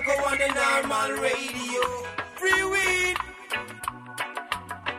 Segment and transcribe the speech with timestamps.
[0.00, 1.82] Danko on the normal radio.
[2.36, 3.16] Free weed.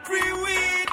[0.03, 0.87] Free weed.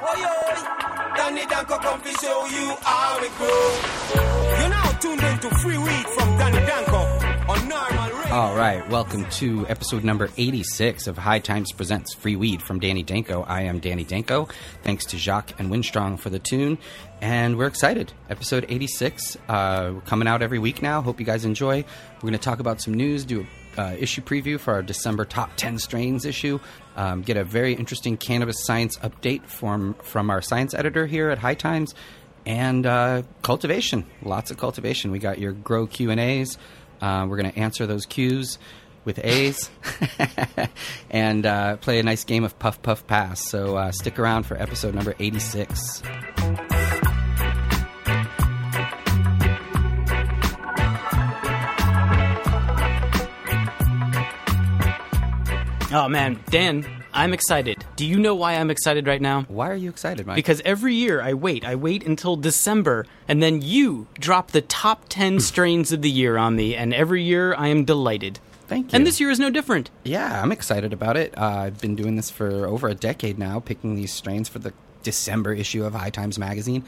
[0.00, 1.16] Oh, oi, oi.
[1.16, 4.60] Danny Danko come to show you how it grow.
[4.60, 6.87] You're now tuned into Free Weed from Danny Danko.
[8.30, 13.02] All right, welcome to episode number 86 of High Times Presents Free Weed from Danny
[13.02, 13.42] Danko.
[13.44, 14.48] I am Danny Danko.
[14.82, 16.76] Thanks to Jacques and Winstrong for the tune.
[17.22, 18.12] And we're excited.
[18.28, 19.38] Episode 86.
[19.48, 21.00] Uh, coming out every week now.
[21.00, 21.86] Hope you guys enjoy.
[22.16, 23.46] We're going to talk about some news, do
[23.78, 26.60] uh, issue preview for our December top 10 strains issue,
[26.96, 31.38] um, get a very interesting cannabis science update from, from our science editor here at
[31.38, 31.94] High Times,
[32.44, 34.04] and uh, cultivation.
[34.22, 35.12] Lots of cultivation.
[35.12, 36.58] We got your grow Q&As.
[37.00, 38.58] Uh, we're going to answer those Q's
[39.04, 39.70] with A's
[41.10, 43.48] and uh, play a nice game of Puff Puff Pass.
[43.48, 46.02] So uh, stick around for episode number 86.
[55.90, 57.82] Oh man, Dan, I'm excited.
[57.96, 59.42] Do you know why I'm excited right now?
[59.48, 60.36] Why are you excited, Mike?
[60.36, 61.64] Because every year I wait.
[61.64, 66.36] I wait until December, and then you drop the top 10 strains of the year
[66.36, 68.38] on me, and every year I am delighted.
[68.66, 68.96] Thank you.
[68.96, 69.90] And this year is no different.
[70.04, 71.32] Yeah, I'm excited about it.
[71.38, 74.74] Uh, I've been doing this for over a decade now, picking these strains for the
[75.02, 76.84] December issue of High Times magazine.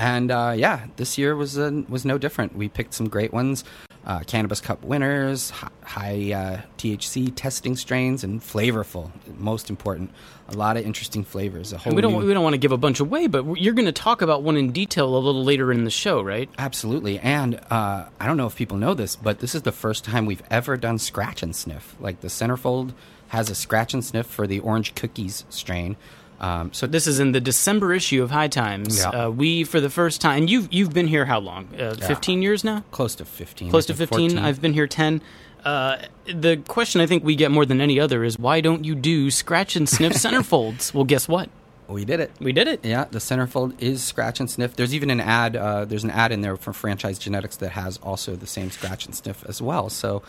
[0.00, 2.56] And uh, yeah, this year was uh, was no different.
[2.56, 3.64] We picked some great ones,
[4.06, 9.10] uh, Cannabis Cup winners, hi- high uh, THC testing strains, and flavorful.
[9.36, 10.10] Most important,
[10.48, 11.74] a lot of interesting flavors.
[11.74, 13.74] A whole we don't new- we don't want to give a bunch away, but you're
[13.74, 16.48] going to talk about one in detail a little later in the show, right?
[16.56, 17.18] Absolutely.
[17.18, 20.24] And uh, I don't know if people know this, but this is the first time
[20.24, 21.94] we've ever done scratch and sniff.
[22.00, 22.94] Like the centerfold
[23.28, 25.98] has a scratch and sniff for the orange cookies strain.
[26.40, 28.98] Um, so This is in the December issue of High Times.
[28.98, 29.08] Yeah.
[29.26, 31.68] Uh, we, for the first time, and you've you've been here how long?
[31.78, 32.82] Uh, Fifteen years now.
[32.90, 33.70] close to 15.
[33.70, 34.30] Close to 15.
[34.30, 34.38] 14.
[34.38, 35.20] I've been here 10.
[35.64, 38.94] Uh, the question I think we get more than any other is why don't you
[38.94, 40.94] do scratch and sniff centerfolds?
[40.94, 41.50] well, guess what?
[41.86, 42.30] We did it.
[42.40, 42.84] We did it.
[42.84, 44.76] Yeah, the centerfold is scratch and sniff.
[44.76, 45.56] There's even an ad.
[45.56, 49.06] Uh, there's an ad in there for Franchise Genetics that has also the same scratch
[49.06, 49.90] and sniff as well.
[49.90, 50.22] So,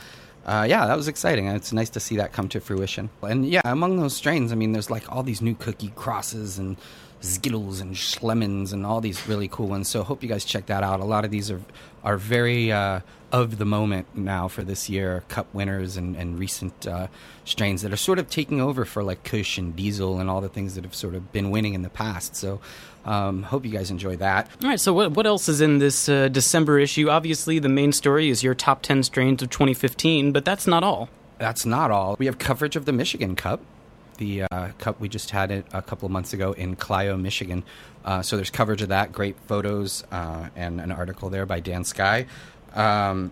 [0.46, 1.48] uh, yeah, that was exciting.
[1.48, 3.10] It's nice to see that come to fruition.
[3.22, 6.78] And yeah, among those strains, I mean, there's like all these new cookie crosses and
[7.22, 9.88] Skittles and Schlemons and all these really cool ones.
[9.88, 11.00] So, hope you guys check that out.
[11.00, 11.62] A lot of these are
[12.04, 13.02] are very uh,
[13.32, 15.24] of the moment now for this year.
[15.30, 17.08] Cup winners and and recent uh,
[17.46, 20.50] strains that are sort of taking over for like Kush and Diesel and all the
[20.50, 22.36] things that have sort of been winning in the past.
[22.36, 22.60] So,
[23.06, 24.50] um, hope you guys enjoy that.
[24.64, 27.10] All right, so what, what else is in this uh, December issue?
[27.10, 31.10] Obviously, the main story is your top 10 strains of 2015, but that's not all.
[31.40, 32.16] That's not all.
[32.20, 33.62] We have coverage of the Michigan Cup.
[34.22, 37.64] The uh, cup we just had it a couple of months ago in Clio, Michigan.
[38.06, 39.12] Uh, so there's coverage of that.
[39.12, 42.28] Great photos uh, and an article there by Dan Skye.
[42.76, 43.32] Um,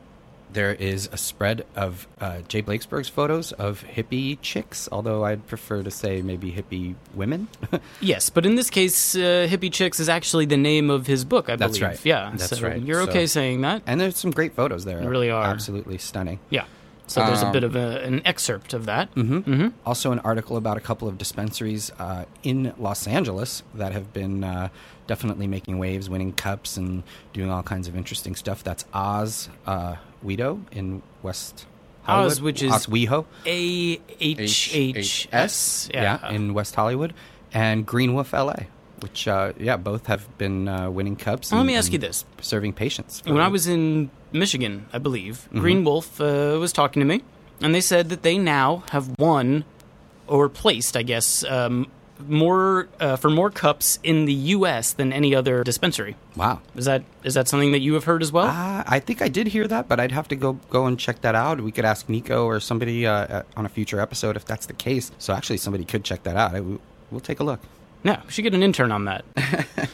[0.51, 5.83] there is a spread of uh, Jay Blakesberg's photos of hippie chicks, although I'd prefer
[5.83, 7.50] to say maybe hippie women.
[8.01, 11.50] Yes, but in this case, uh, Hippie Chicks is actually the name of his book,
[11.51, 11.83] I That's believe.
[11.97, 12.06] right.
[12.06, 12.81] Yeah, That's so right.
[12.81, 13.83] You're So- okay saying that?
[13.85, 15.01] and there's some great photos there.
[15.01, 15.44] They really are.
[15.44, 16.39] Absolutely stunning.
[16.50, 16.66] Yeah.
[17.09, 19.13] So there's a Um, bit of a, an excerpt of that.
[19.15, 19.67] Mm-hmm.
[19.85, 24.43] Also, an article about a couple of dispensaries uh, in Los Angeles that have been
[24.43, 24.69] uh,
[25.07, 27.03] definitely making waves, winning cups, and
[27.33, 28.63] doing all kinds of interesting stuff.
[28.63, 31.65] That's Oz uh, Weedo in West
[32.03, 32.31] Hollywood.
[32.31, 33.25] Oz, which is Oswego.
[33.45, 35.89] A H H S.
[35.93, 37.13] Yeah, in West Hollywood.
[37.51, 38.53] And Green Wolf LA,
[39.01, 41.51] which, uh, yeah, both have been uh, winning cups.
[41.51, 42.25] Well, let me ask you this.
[42.41, 43.23] Serving patients.
[43.25, 45.59] When I was in Michigan, I believe, Mm-hmm.
[45.59, 47.23] Green Wolf uh, was talking to me,
[47.62, 49.66] and they said that they now have won
[50.28, 51.88] or placed, I guess, um,
[52.28, 54.91] more uh, for more cups in the U.S.
[54.94, 56.16] than any other dispensary.
[56.35, 56.59] Wow.
[56.75, 58.47] Is that is that something that you have heard as well?
[58.47, 61.22] Uh, I think I did hear that, but I'd have to go go and check
[61.22, 61.62] that out.
[61.62, 64.73] We could ask Nico or somebody uh, uh, on a future episode if that's the
[64.73, 65.12] case.
[65.18, 66.53] So actually, somebody could check that out.
[66.53, 67.62] I, we'll take a look.
[68.03, 69.23] yeah, we should get an intern on that.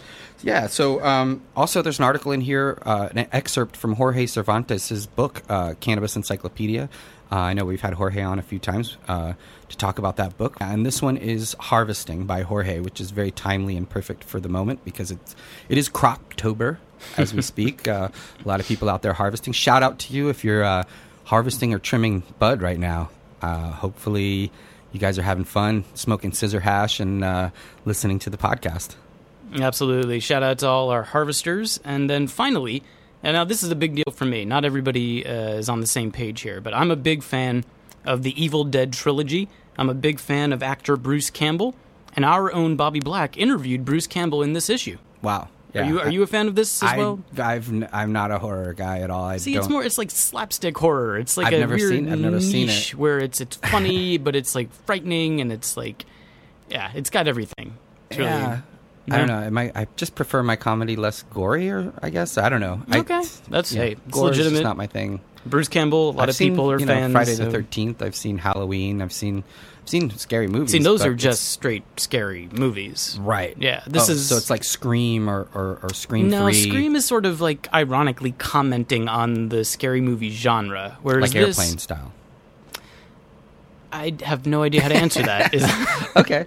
[0.46, 0.68] Yeah.
[0.68, 5.42] So um, also, there's an article in here, uh, an excerpt from Jorge Cervantes' book,
[5.50, 6.88] uh, Cannabis Encyclopedia.
[7.32, 9.34] Uh, I know we've had Jorge on a few times uh,
[9.70, 13.32] to talk about that book, and this one is Harvesting by Jorge, which is very
[13.32, 15.36] timely and perfect for the moment because it's
[15.68, 16.78] it is Croptober
[17.18, 17.88] as we speak.
[17.88, 18.10] Uh,
[18.44, 19.52] a lot of people out there harvesting.
[19.52, 20.84] Shout out to you if you're uh,
[21.24, 23.10] harvesting or trimming bud right now.
[23.42, 24.52] Uh, hopefully,
[24.92, 27.50] you guys are having fun smoking scissor hash and uh,
[27.84, 28.96] listening to the podcast.
[29.62, 30.20] Absolutely.
[30.20, 31.80] Shout out to all our harvesters.
[31.84, 32.84] And then finally,
[33.24, 34.46] and now this is a big deal for me.
[34.46, 37.64] Not everybody uh, is on the same page here, but I'm a big fan
[38.06, 39.50] of the Evil Dead trilogy.
[39.78, 41.76] I'm a big fan of actor Bruce Campbell.
[42.16, 44.98] And our own Bobby Black interviewed Bruce Campbell in this issue.
[45.22, 45.50] Wow.
[45.74, 47.20] Are you are you a fan of this as I, well?
[47.38, 49.26] I've n- I'm not a horror guy at all.
[49.26, 51.18] I See, it's more it's like slapstick horror.
[51.20, 52.98] It's like I've a never weird seen- I've never seen niche it.
[52.98, 56.06] where it's it's funny, but it's like frightening, and it's like
[56.70, 57.76] yeah, it's got everything.
[58.10, 58.62] It's really- yeah.
[59.10, 59.42] I don't know.
[59.42, 62.82] It might, I just prefer my comedy less gory, or I guess I don't know.
[62.90, 64.64] I- Okay, that's yeah, hey, it's gore is just legitimate.
[64.68, 65.20] not my thing.
[65.46, 67.12] Bruce Campbell, a lot I've of seen, people are you know, fans.
[67.12, 68.02] Friday the Thirteenth.
[68.02, 69.00] I've seen Halloween.
[69.04, 69.44] I've seen
[69.84, 70.72] I've seen scary movies.
[70.72, 73.20] See, those are just straight scary movies.
[73.22, 73.56] right.
[73.60, 76.96] Yeah, this Oh, is so it's like Scream or or, or Scream no, Three, Scream
[76.96, 81.78] is sort of like ironically commenting on the scary movie genre, whereas like this, airplane
[81.78, 82.12] style.
[83.92, 85.54] I have no idea how to answer that.
[85.54, 85.64] Is
[86.16, 86.46] okay.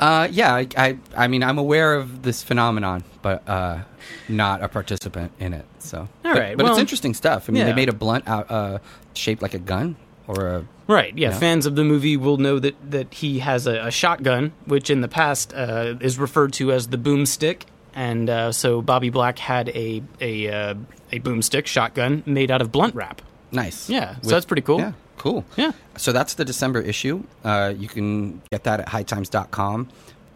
[0.00, 3.80] Uh, yeah, I, I, I mean, I'm aware of this phenomenon, but uh,
[4.28, 5.66] not a participant in it.
[5.78, 7.48] So, All but, right, but well, it's interesting stuff.
[7.48, 7.66] I mean, yeah.
[7.66, 8.78] they made a blunt out uh,
[9.14, 11.16] shaped like a gun, or a right?
[11.16, 11.38] Yeah, Yeah.
[11.38, 15.02] fans of the movie will know that that he has a, a shotgun, which in
[15.02, 17.62] the past uh, is referred to as the boomstick,
[17.94, 20.74] and uh, so Bobby Black had a a uh,
[21.12, 23.20] a boomstick shotgun made out of blunt wrap.
[23.52, 23.90] nice.
[23.90, 24.78] Yeah, so that's pretty cool.
[24.78, 25.44] Yeah, cool.
[25.56, 25.72] Yeah.
[25.96, 27.22] So that's the December issue.
[27.44, 29.88] Uh, you can get that at hightimes.com.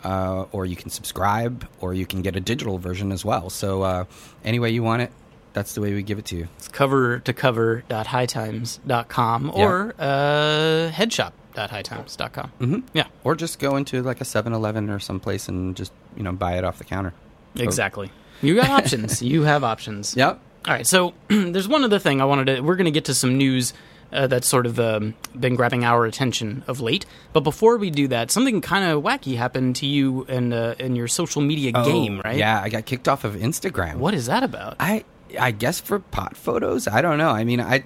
[0.04, 3.48] Uh, or you can subscribe, or you can get a digital version as well.
[3.48, 4.04] So, uh,
[4.44, 5.10] any way you want it,
[5.54, 6.48] that's the way we give it to you.
[6.58, 12.52] It's cover to cover.hightimes.com or uh, headshop.hightimes.com.
[12.60, 12.78] Mm-hmm.
[12.92, 16.32] Yeah, Or just go into like a 7 Eleven or someplace and just, you know,
[16.32, 17.14] buy it off the counter.
[17.56, 18.10] exactly.
[18.42, 19.22] You got options.
[19.22, 20.16] you have options.
[20.16, 20.40] Yep.
[20.66, 22.60] All right, so there's one other thing I wanted to.
[22.60, 23.72] We're going to get to some news
[24.14, 27.04] uh, that's sort of um, been grabbing our attention of late.
[27.32, 30.96] But before we do that, something kind of wacky happened to you in uh, in
[30.96, 32.36] your social media game, right?
[32.36, 33.96] Oh, Yeah, I got kicked off of Instagram.
[33.96, 34.76] What is that about?
[34.80, 35.04] I
[35.38, 36.86] I guess for pot photos.
[36.88, 37.30] I don't know.
[37.30, 37.84] I mean, I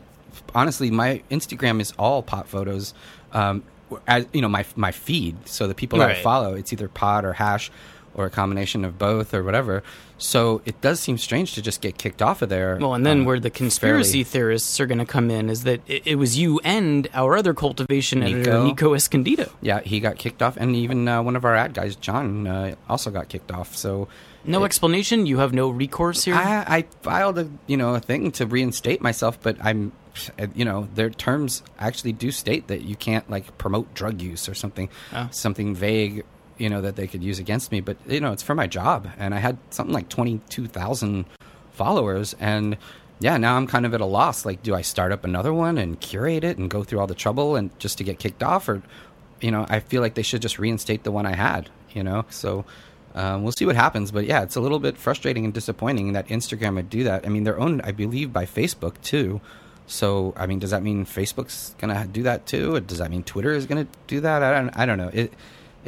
[0.55, 2.95] honestly, my Instagram is all pot photos.
[3.33, 3.63] Um,
[4.07, 5.49] as you know, my my feed.
[5.49, 7.71] So the people that I follow, it's either pot or hash,
[8.15, 9.83] or a combination of both, or whatever.
[10.19, 12.77] So it does seem strange to just get kicked off of there.
[12.81, 15.63] well, and then uh, where the conspiracy fairly- theorists are going to come in is
[15.63, 18.65] that it, it was you and our other cultivation editor, Nico.
[18.67, 19.51] Nico Escondido.
[19.63, 22.75] Yeah, he got kicked off, and even uh, one of our ad guys, John, uh,
[22.89, 23.77] also got kicked off.
[23.77, 24.09] So
[24.45, 25.27] No explanation.
[25.27, 26.35] You have no recourse here.
[26.35, 29.93] I, I filed a you know a thing to reinstate myself, but I'm
[30.53, 34.55] you know their terms actually do state that you can't like promote drug use or
[34.55, 35.29] something Oh.
[35.31, 36.25] something vague
[36.59, 37.81] you know that they could use against me.
[37.81, 41.27] But you know it's for my job, and I had something like twenty two thousand
[41.73, 42.77] followers, and
[43.21, 44.45] yeah, now I'm kind of at a loss.
[44.45, 47.15] Like, do I start up another one and curate it and go through all the
[47.15, 48.83] trouble and just to get kicked off, or
[49.41, 51.71] you know I feel like they should just reinstate the one I had.
[51.93, 52.65] You know, so.
[53.15, 56.29] Um, we'll see what happens, but yeah, it's a little bit frustrating and disappointing that
[56.29, 57.27] Instagram would do that.
[57.27, 59.41] I mean, they're owned, I believe, by Facebook too.
[59.89, 62.77] So, I mean, does that mean Facebook's gonna do that too?
[62.77, 64.43] Or does that mean Twitter is gonna do that?
[64.43, 65.11] I don't, I don't know.
[65.13, 65.33] It,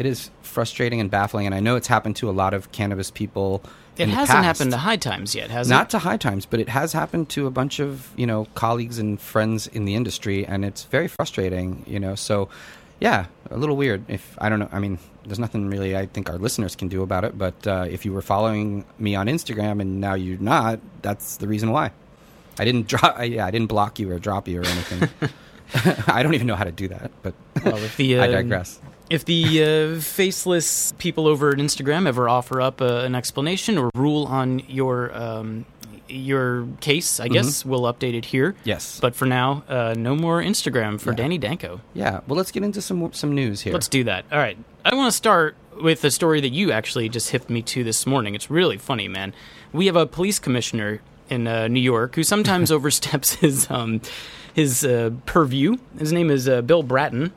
[0.00, 3.10] it is frustrating and baffling, and I know it's happened to a lot of cannabis
[3.10, 3.62] people.
[3.98, 5.78] it hasn't happened to High Times yet, has Not it?
[5.78, 8.98] Not to high times, but it has happened to a bunch of you know colleagues
[8.98, 11.84] and friends in the industry, and it's very frustrating.
[11.86, 12.48] You know, so
[12.98, 14.04] yeah, a little weird.
[14.08, 17.02] If I don't know, I mean, there's nothing really I think our listeners can do
[17.02, 17.36] about it.
[17.36, 21.46] But uh, if you were following me on Instagram and now you're not, that's the
[21.46, 21.92] reason why.
[22.58, 23.18] I didn't drop.
[23.22, 25.08] Yeah, I didn't block you or drop you or anything.
[26.06, 28.80] I don't even know how to do that, but Well, if the, I um, digress.
[29.10, 29.62] If the
[29.96, 34.60] uh, faceless people over at Instagram ever offer up uh, an explanation or rule on
[34.68, 35.66] your um,
[36.08, 38.54] your case, I guess we'll update it here.
[38.64, 38.98] Yes.
[39.00, 41.16] But for now, uh, no more Instagram for Yeah.
[41.16, 41.80] Danny Danko.
[41.94, 42.20] Yeah.
[42.26, 43.72] Well, let's get into some some news here.
[43.72, 44.24] Let's do that.
[44.30, 44.56] All right.
[44.84, 48.06] I want to start with a story that you actually just hipped me to this
[48.06, 48.34] morning.
[48.34, 49.34] It's really funny, man.
[49.72, 54.00] We have a police commissioner in uh, New York who sometimes oversteps his um,
[54.54, 55.78] his uh, purview.
[55.98, 57.32] His name is uh, Bill Bratton,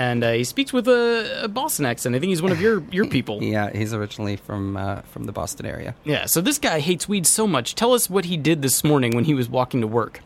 [0.00, 2.16] and uh, he speaks with a, a Boston accent.
[2.16, 3.42] I think he's one of your your people.
[3.42, 5.94] Yeah, he's originally from uh, from the Boston area.
[6.04, 7.74] Yeah, so this guy hates weed so much.
[7.74, 10.20] Tell us what he did this morning when he was walking to work.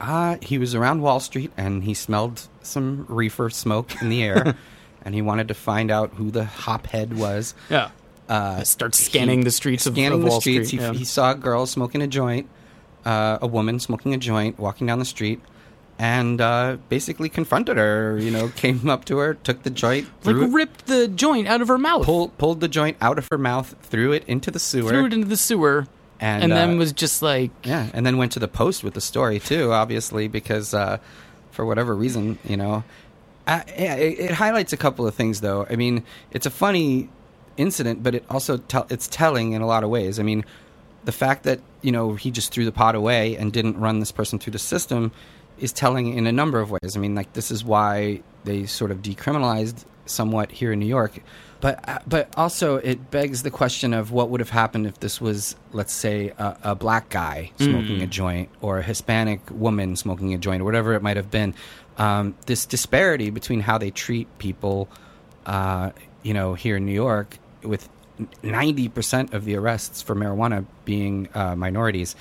[0.00, 4.56] Uh, he was around Wall Street and he smelled some reefer smoke in the air,
[5.02, 7.54] and he wanted to find out who the hophead was.
[7.68, 7.90] Yeah.
[8.30, 10.68] Uh, Starts scanning he- the streets of, scanning of the Wall streets.
[10.68, 10.80] Street.
[10.80, 10.92] He, yeah.
[10.94, 12.48] he saw a girl smoking a joint,
[13.04, 15.40] uh, a woman smoking a joint, walking down the street,
[15.98, 18.18] and uh, basically confronted her.
[18.18, 21.60] You know, came up to her, took the joint, like it, ripped the joint out
[21.60, 24.58] of her mouth, pulled pulled the joint out of her mouth, threw it into the
[24.58, 25.86] sewer, threw it into the sewer,
[26.20, 28.94] and, and, then uh, was just like, Yeah, and then went to the post with
[28.94, 30.98] the story too, obviously because uh,
[31.50, 32.84] for whatever reason, you know,
[33.46, 35.66] I, yeah, it, it highlights a couple of things though.
[35.68, 37.08] I mean, it's a funny
[37.56, 40.18] incident, but it also tell it's telling in a lot of ways.
[40.18, 40.44] I mean,
[41.04, 44.12] the fact that you know he just threw the pot away and didn't run this
[44.12, 45.12] person through the system
[45.60, 46.96] is telling in a number of ways.
[46.96, 51.20] I mean, like this is why they sort of decriminalized somewhat here in New York.
[51.60, 55.56] But but also it begs the question of what would have happened if this was,
[55.72, 60.38] let's say, a, a black guy smoking a joint or a Hispanic woman smoking a
[60.38, 61.54] joint or whatever it might have been.
[61.98, 64.88] Um, this disparity between how they treat people,
[65.46, 65.90] uh,
[66.22, 67.88] you know, here in New York, with
[68.42, 72.14] ninety percent of the arrests for marijuana being uh, minorities,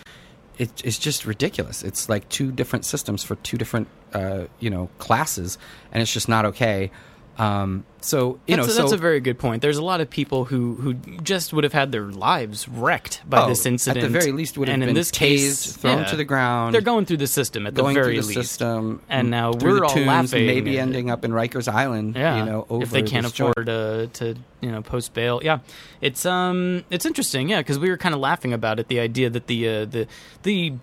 [0.57, 1.83] it, it's just ridiculous.
[1.83, 5.57] It's like two different systems for two different, uh, you know, classes,
[5.91, 6.91] and it's just not okay.
[7.37, 9.61] Um, so you that's, know, a, that's so a very good point.
[9.61, 13.43] There's a lot of people who, who just would have had their lives wrecked by
[13.43, 14.03] Oh, this incident.
[14.03, 16.15] At the very least, would have and been in this tased, case, thrown yeah, to
[16.15, 16.73] the ground.
[16.73, 18.33] They're going through the system at the very through the least.
[18.51, 20.47] system, And now we're all tunes, laughing.
[20.47, 22.15] maybe ending up in Rikers Island.
[22.15, 25.41] Yeah, you know, over if they can't afford uh, to you know post bail.
[25.43, 25.59] Yeah,
[26.01, 27.49] it's um it's interesting.
[27.49, 28.87] Yeah, because we were kind of laughing about it.
[28.87, 30.07] The idea that the uh, the
[30.43, 30.73] the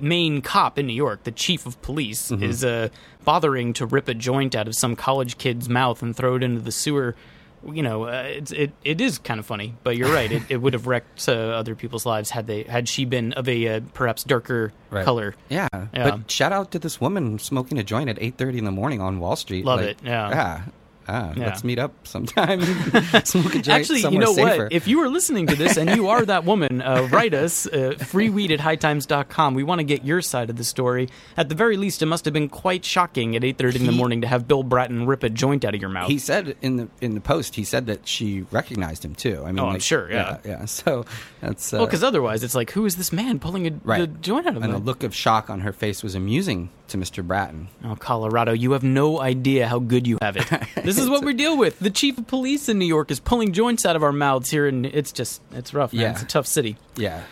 [0.00, 2.42] main cop in New York, the chief of police, Mm-hmm.
[2.44, 2.88] is uh,
[3.24, 6.60] bothering to rip a joint out of some college kid's mouth and throw it into
[6.60, 7.14] the sewer.
[7.64, 10.32] You know, uh, it's, it it is kind of funny, but you're right.
[10.32, 13.48] It, it would have wrecked uh, other people's lives had they had she been of
[13.48, 15.04] a uh, perhaps darker Right.
[15.04, 15.36] color.
[15.48, 15.68] Yeah.
[15.72, 16.10] Yeah.
[16.10, 19.00] but shout out to this woman smoking a joint at eight thirty in the morning
[19.00, 19.64] on Wall Street.
[19.64, 20.28] Love Like, it, yeah.
[20.30, 20.62] yeah.
[21.08, 21.46] Ah, Yeah.
[21.46, 22.60] Let's meet up sometime.
[23.24, 24.64] Smoke a joint Actually, you know safer.
[24.64, 24.72] what?
[24.72, 27.94] If you are listening to this and you are that woman, uh, write us, uh,
[27.98, 29.54] freeweed at hightimes.com.
[29.54, 31.08] We want to get your side of the story.
[31.36, 34.20] At the very least, it must have been quite shocking at 8.30 in the morning
[34.22, 36.08] to have Bill Bratton rip a joint out of your mouth.
[36.08, 39.42] he said in the in the post, he said that she recognized him too.
[39.44, 40.38] I mean, Oh, I'm like, sure, yeah.
[40.44, 41.04] yeah, So
[41.40, 44.00] that's uh, well, because otherwise, it's like, who is this man pulling a right.
[44.00, 44.76] the joint out of my mouth?
[44.76, 47.26] and the look of shock on her face was amusing to Mr.
[47.26, 47.68] Bratton.
[47.84, 50.46] Oh, Colorado, you have no idea how good you have it.
[50.82, 51.78] This is what we deal with.
[51.78, 54.66] The chief of police in New York is pulling joints out of our mouths here,
[54.66, 56.02] and it's just, it's rough, man.
[56.02, 56.10] Yeah.
[56.12, 56.76] It's a tough city.
[56.96, 57.22] Yeah,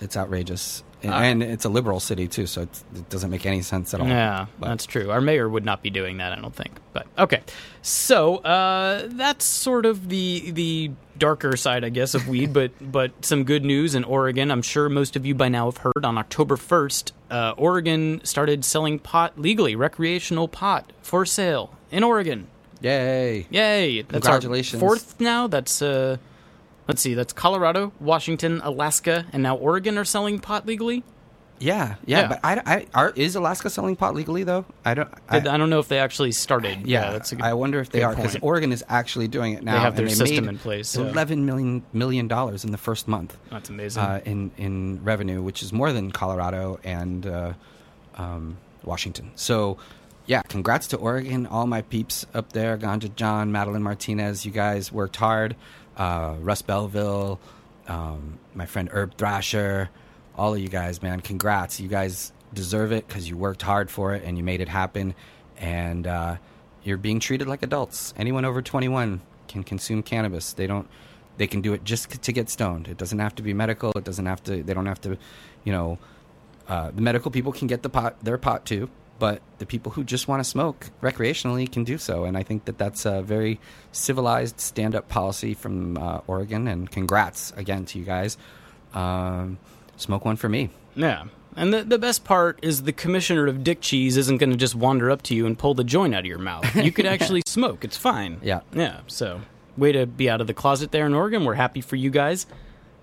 [0.00, 3.44] it's outrageous, and, Uh, and it's a liberal city too, so it's, it doesn't make
[3.46, 4.08] any sense at all.
[4.08, 5.10] Yeah, But- that's true.
[5.10, 6.72] Our mayor would not be doing that, I don't think.
[6.92, 7.42] But okay,
[7.82, 12.52] so uh, that's sort of the the darker side, I guess, of weed.
[12.52, 14.50] but but some good news in Oregon.
[14.50, 16.04] I'm sure most of you by now have heard.
[16.04, 22.46] On October 1st, uh, Oregon started selling pot legally, recreational pot for sale in Oregon.
[22.82, 23.46] Yay!
[23.50, 24.02] Yay!
[24.02, 24.80] That's Congratulations.
[24.80, 25.46] fourth now.
[25.46, 26.18] That's uh,
[26.88, 27.14] let's see.
[27.14, 31.04] That's Colorado, Washington, Alaska, and now Oregon are selling pot legally.
[31.58, 32.28] Yeah, yeah, Yeah.
[32.28, 34.66] but I, I are, is Alaska selling pot legally though?
[34.84, 35.08] I don't.
[35.28, 36.86] I, I, don't know if they actually started.
[36.86, 38.36] yeah, that's a good, I wonder if they are because.
[38.42, 39.72] Oregon is actually doing it now.
[39.72, 41.06] They have their system in place, yeah.
[41.08, 44.02] Eleven million million dollars in the first month That's amazing.
[44.02, 47.52] uh, in in revenue, which is more than Colorado and uh,
[48.16, 49.30] um, Washington.
[49.34, 49.78] So,
[50.26, 54.44] yeah, congrats to Oregon, all my peeps up there, Ganja John, Madeline Martinez.
[54.44, 55.56] You guys worked hard.
[55.96, 57.40] Uh, Russ Belville,
[57.88, 59.90] um, my friend Herb Thrasher,
[60.36, 61.80] all of you guys, man, congrats.
[61.80, 65.14] You guys deserve it because you worked hard for it and you made it happen.
[65.58, 66.36] And uh,
[66.82, 68.12] you're being treated like adults.
[68.16, 70.52] Anyone over 21 can consume cannabis.
[70.52, 70.88] They don't.
[71.38, 72.88] They can do it just to get stoned.
[72.88, 73.92] It doesn't have to be medical.
[73.94, 74.62] It doesn't have to.
[74.62, 75.18] They don't have to,
[75.64, 75.98] you know.
[76.68, 80.04] Uh, the medical people can get the pot, their pot too, but the people who
[80.04, 82.24] just want to smoke recreationally can do so.
[82.24, 83.58] And I think that that's a very
[83.92, 86.68] civilized stand-up policy from uh, Oregon.
[86.68, 88.36] And congrats again to you guys.
[88.94, 89.58] Um,
[89.96, 90.70] smoke one for me.
[90.94, 91.24] yeah.
[91.58, 94.74] And the, the best part is the commissioner of Dick Cheese isn't going to just
[94.74, 96.76] wander up to you and pull the joint out of your mouth.
[96.76, 97.82] You could actually smoke.
[97.82, 98.38] It's fine.
[98.42, 98.60] Yeah.
[98.74, 99.00] Yeah.
[99.06, 99.40] So,
[99.74, 101.46] way to be out of the closet there in Oregon.
[101.46, 102.46] We're happy for you guys.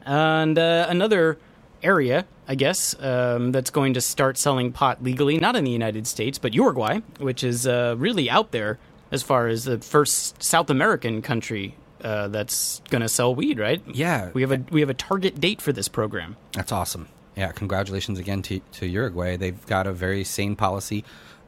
[0.05, 1.39] And uh, another
[1.83, 6.07] area, I guess, um, that's going to start selling pot legally, not in the United
[6.07, 8.79] States, but Uruguay, which is uh, really out there
[9.11, 13.81] as far as the first South American country uh, that's going to sell weed, right?
[13.93, 14.31] Yeah.
[14.33, 16.35] We have a we have a target date for this program.
[16.51, 17.07] That's awesome.
[17.35, 19.37] Yeah, congratulations again to, to Uruguay.
[19.37, 21.03] They've got a very sane policy,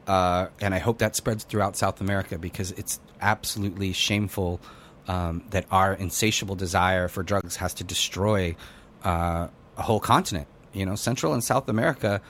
[0.07, 4.59] uh, and I hope that spreads throughout South America because it's absolutely shameful
[5.07, 8.55] um, that our insatiable desire for drugs has to destroy
[9.03, 10.47] uh, a whole continent.
[10.73, 12.21] You know, Central and South America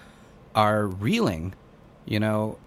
[0.53, 1.53] are reeling.
[2.05, 2.57] You know,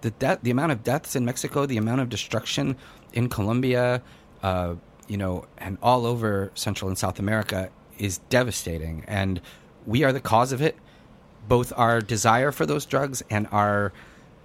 [0.00, 2.76] the death, the amount of deaths in Mexico, the amount of destruction
[3.12, 4.02] in Colombia,
[4.42, 4.74] uh,
[5.06, 9.40] you know, and all over Central and South America is devastating, and
[9.86, 10.76] we are the cause of it.
[11.46, 13.92] Both our desire for those drugs and our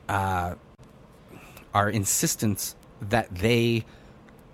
[0.09, 0.55] uh,
[1.73, 3.85] our insistence that they,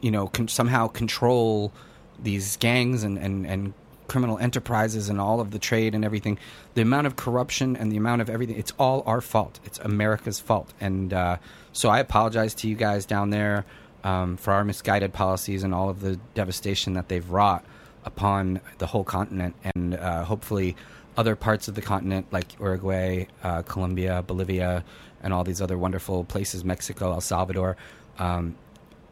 [0.01, 1.71] you know, can somehow control
[2.19, 3.73] these gangs and, and, and
[4.07, 6.37] criminal enterprises and all of the trade and everything.
[6.73, 9.59] The amount of corruption and the amount of everything, it's all our fault.
[9.63, 10.73] It's America's fault.
[10.79, 11.37] And uh,
[11.73, 13.65] so I apologize to you guys down there
[14.03, 17.65] um, for our misguided policies and all of the devastation that they've wrought
[18.05, 20.75] upon the whole continent and uh, hopefully
[21.17, 24.83] other parts of the continent like Uruguay, uh, Colombia, Bolivia,
[25.23, 27.77] and all these other wonderful places, Mexico, El Salvador.
[28.19, 28.55] Um,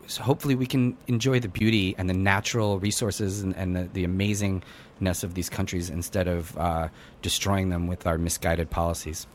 [0.07, 4.05] so hopefully we can enjoy the beauty and the natural resources and, and the, the
[4.05, 6.89] amazingness of these countries instead of uh,
[7.21, 9.27] destroying them with our misguided policies.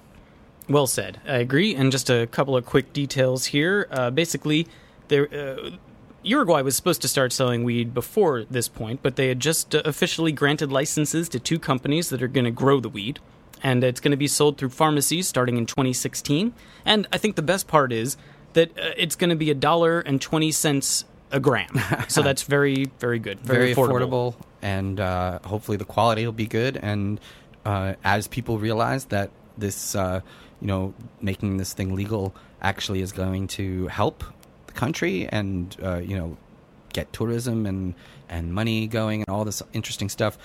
[0.68, 1.20] Well said.
[1.26, 1.74] I agree.
[1.74, 3.88] And just a couple of quick details here.
[3.90, 4.66] Uh, basically,
[5.08, 5.28] there.
[5.32, 5.70] Uh,
[6.22, 9.82] Uruguay was supposed to start selling weed before this point, but they had just uh,
[9.84, 13.20] officially granted licenses to two companies that are going to grow the weed.
[13.62, 16.52] And it's going to be sold through pharmacies starting in 2016.
[16.84, 18.16] And I think the best part is
[18.54, 21.68] that uh, it's going to be a dollar and 20 cents a gram.
[22.08, 23.40] so that's very, very good.
[23.40, 24.32] Very, Very affordable.
[24.32, 26.76] affordable, and uh, hopefully the quality will be good.
[26.76, 27.20] And
[27.64, 30.20] uh, as people realize that this, uh,
[30.60, 34.24] you know, making this thing legal actually is going to help
[34.66, 36.36] the country and uh, you know
[36.92, 37.94] get tourism and
[38.28, 40.38] and money going and all this interesting stuff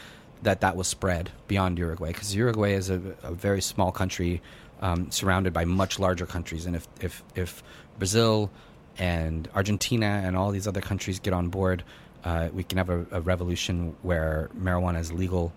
[0.44, 4.42] that that will spread beyond Uruguay because Uruguay is a, a very small country
[4.84, 6.68] um, surrounded by much larger countries.
[6.68, 7.64] And if if if
[7.98, 8.52] Brazil
[9.00, 11.84] and Argentina and all these other countries get on board
[12.24, 15.52] uh, we can have a, a revolution where marijuana is legal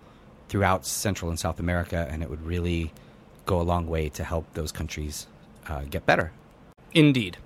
[0.49, 2.91] throughout Central and South America and it would really
[3.45, 5.27] go a long way to help those countries
[5.67, 6.31] uh, get better.
[6.93, 7.37] Indeed.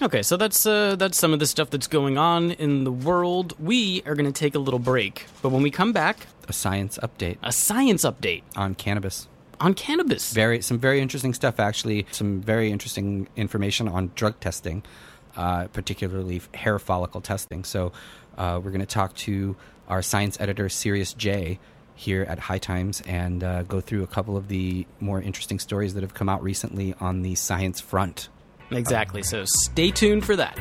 [0.00, 3.54] Okay, so that's uh, that's some of the stuff that's going on in the world.
[3.60, 6.98] We are going to take a little break, but when we come back, a science
[7.02, 7.36] update.
[7.42, 8.42] a science update.
[8.56, 9.28] On cannabis
[9.62, 10.32] on cannabis.
[10.32, 14.82] very some very interesting stuff actually some very interesting information on drug testing
[15.36, 17.92] uh, particularly hair follicle testing so
[18.38, 19.56] uh, we're going to talk to
[19.88, 21.58] our science editor sirius j
[21.94, 25.94] here at high times and uh, go through a couple of the more interesting stories
[25.94, 28.28] that have come out recently on the science front
[28.78, 29.22] Exactly.
[29.22, 30.58] So stay tuned for that.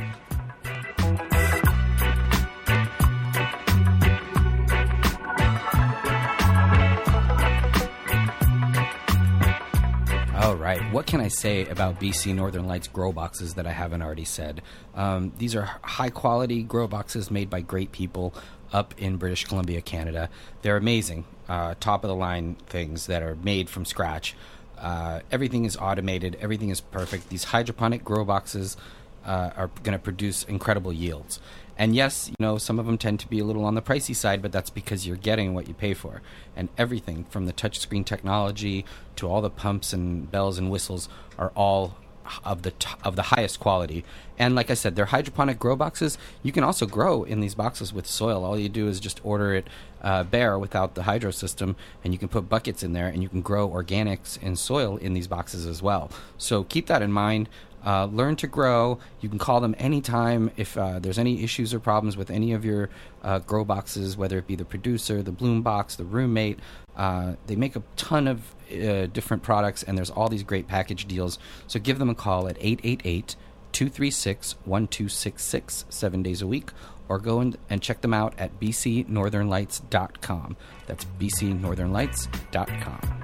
[10.61, 10.93] Right.
[10.93, 14.61] What can I say about BC Northern Lights grow boxes that I haven't already said?
[14.93, 18.33] Um, these are high quality grow boxes made by great people
[18.71, 20.29] up in British Columbia, Canada.
[20.61, 24.35] They're amazing, uh, top of the line things that are made from scratch.
[24.77, 27.29] Uh, everything is automated, everything is perfect.
[27.29, 28.77] These hydroponic grow boxes
[29.25, 31.39] uh, are going to produce incredible yields.
[31.81, 34.15] And yes, you know, some of them tend to be a little on the pricey
[34.15, 36.21] side, but that's because you're getting what you pay for.
[36.55, 41.51] And everything from the touchscreen technology to all the pumps and bells and whistles are
[41.55, 41.97] all
[42.45, 44.05] of the t- of the highest quality.
[44.37, 46.19] And like I said, they're hydroponic grow boxes.
[46.43, 48.45] You can also grow in these boxes with soil.
[48.45, 49.67] All you do is just order it
[50.03, 53.29] uh, bare without the hydro system, and you can put buckets in there, and you
[53.29, 56.11] can grow organics in soil in these boxes as well.
[56.37, 57.49] So keep that in mind.
[57.85, 58.99] Uh, learn to grow.
[59.21, 62.63] You can call them anytime if uh, there's any issues or problems with any of
[62.63, 62.89] your
[63.23, 66.59] uh, grow boxes, whether it be the producer, the bloom box, the roommate.
[66.95, 71.07] Uh, they make a ton of uh, different products, and there's all these great package
[71.07, 71.39] deals.
[71.67, 73.35] So give them a call at 888
[73.71, 76.71] 236 1266 seven days a week,
[77.07, 80.57] or go and, and check them out at bcnorthernlights.com.
[80.87, 83.20] That's bcnorthernlights.com.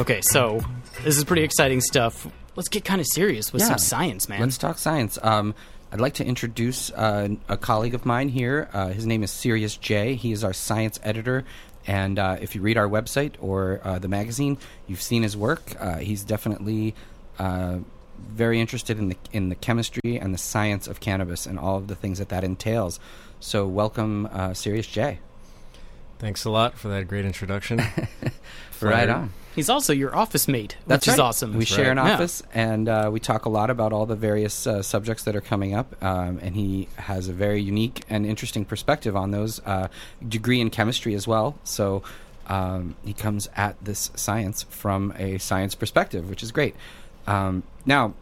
[0.00, 0.62] Okay, so
[1.04, 2.26] this is pretty exciting stuff.
[2.56, 3.68] Let's get kind of serious with Yeah.
[3.68, 4.40] some science, man.
[4.40, 5.18] Let's talk science.
[5.22, 5.54] Um,
[5.92, 8.70] I'd like to introduce uh, a colleague of mine here.
[8.72, 10.14] Uh, his name is Sirius J.
[10.14, 11.44] He is our science editor.
[11.86, 15.74] And uh, if you read our website or uh, the magazine, you've seen his work.
[15.78, 16.94] Uh, he's definitely
[17.38, 17.80] uh,
[18.18, 21.88] very interested in the in the chemistry and the science of cannabis and all of
[21.88, 22.98] the things that that entails.
[23.38, 25.18] So, welcome, uh, Sirius J.
[26.20, 27.80] Thanks a lot for that great introduction.
[28.82, 29.34] Right on.
[29.54, 31.24] He's also your office mate, That's which is right.
[31.26, 31.54] awesome.
[31.54, 32.14] We share an Yeah.
[32.14, 35.42] office, and uh, we talk a lot about all the various uh, subjects that are
[35.42, 36.02] coming up.
[36.02, 39.60] Um, and he has a very unique and interesting perspective on those.
[39.66, 39.88] Uh,
[40.26, 42.02] degree in chemistry as well, so
[42.46, 46.74] um, he comes at this science from a science perspective, which is great.
[47.26, 48.14] Um, now,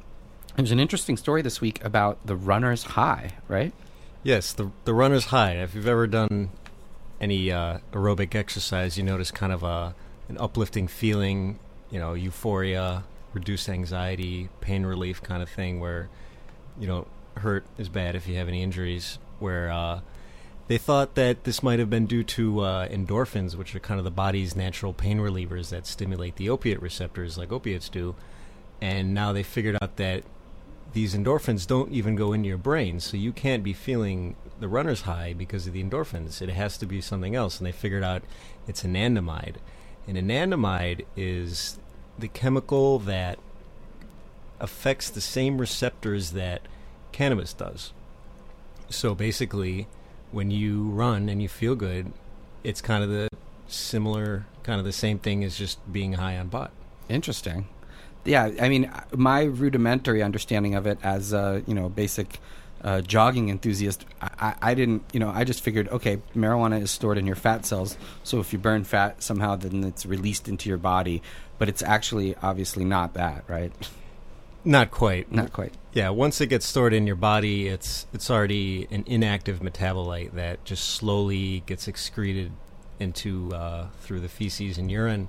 [0.56, 3.72] there's an interesting story this week about the runner's high, right?
[4.24, 5.52] yes, the the runner's high.
[5.52, 6.50] If you've ever done
[7.20, 9.94] any uh, aerobic exercise, you notice kind of a
[10.28, 11.58] an uplifting feeling,
[11.90, 16.08] you know, euphoria, reduced anxiety, pain relief kind of thing, where
[16.78, 19.18] you don't hurt as bad if you have any injuries.
[19.38, 20.00] Where uh,
[20.66, 24.04] they thought that this might have been due to uh, endorphins, which are kind of
[24.04, 28.14] the body's natural pain relievers that stimulate the opiate receptors, like opiates do.
[28.80, 30.24] And now they figured out that
[30.92, 35.02] these endorphins don't even go into your brain, so you can't be feeling the runner's
[35.02, 36.40] high because of the endorphins.
[36.40, 38.22] It has to be something else, and they figured out
[38.66, 39.56] it's anandamide.
[40.06, 41.78] And anandamide is
[42.18, 43.38] the chemical that
[44.60, 46.62] affects the same receptors that
[47.12, 47.92] cannabis does.
[48.88, 49.86] So basically,
[50.32, 52.12] when you run and you feel good,
[52.64, 53.28] it's kind of the
[53.68, 56.72] similar kind of the same thing as just being high on pot.
[57.08, 57.68] Interesting.
[58.28, 62.40] Yeah, I mean, my rudimentary understanding of it as a you know basic
[62.82, 67.18] uh, jogging enthusiast, I, I, didn't you know I just figured okay, marijuana is stored
[67.18, 70.78] in your fat cells, so if you burn fat somehow, then it's released into your
[70.78, 71.22] body.
[71.58, 73.72] But it's actually obviously not that, right?
[74.64, 75.32] Not quite.
[75.32, 75.72] Not quite.
[75.92, 80.64] Yeah, once it gets stored in your body, it's it's already an inactive metabolite that
[80.64, 82.52] just slowly gets excreted
[83.00, 85.28] into uh, through the feces and urine,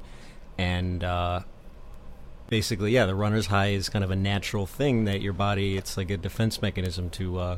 [0.58, 1.42] and uh,
[2.50, 5.78] basically, yeah, the runner's high is kind of a natural thing that your body.
[5.78, 7.58] It's like a defense mechanism to uh,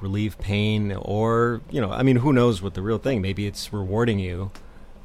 [0.00, 3.20] relieve pain, or you know, I mean, who knows what the real thing?
[3.22, 4.50] Maybe it's rewarding you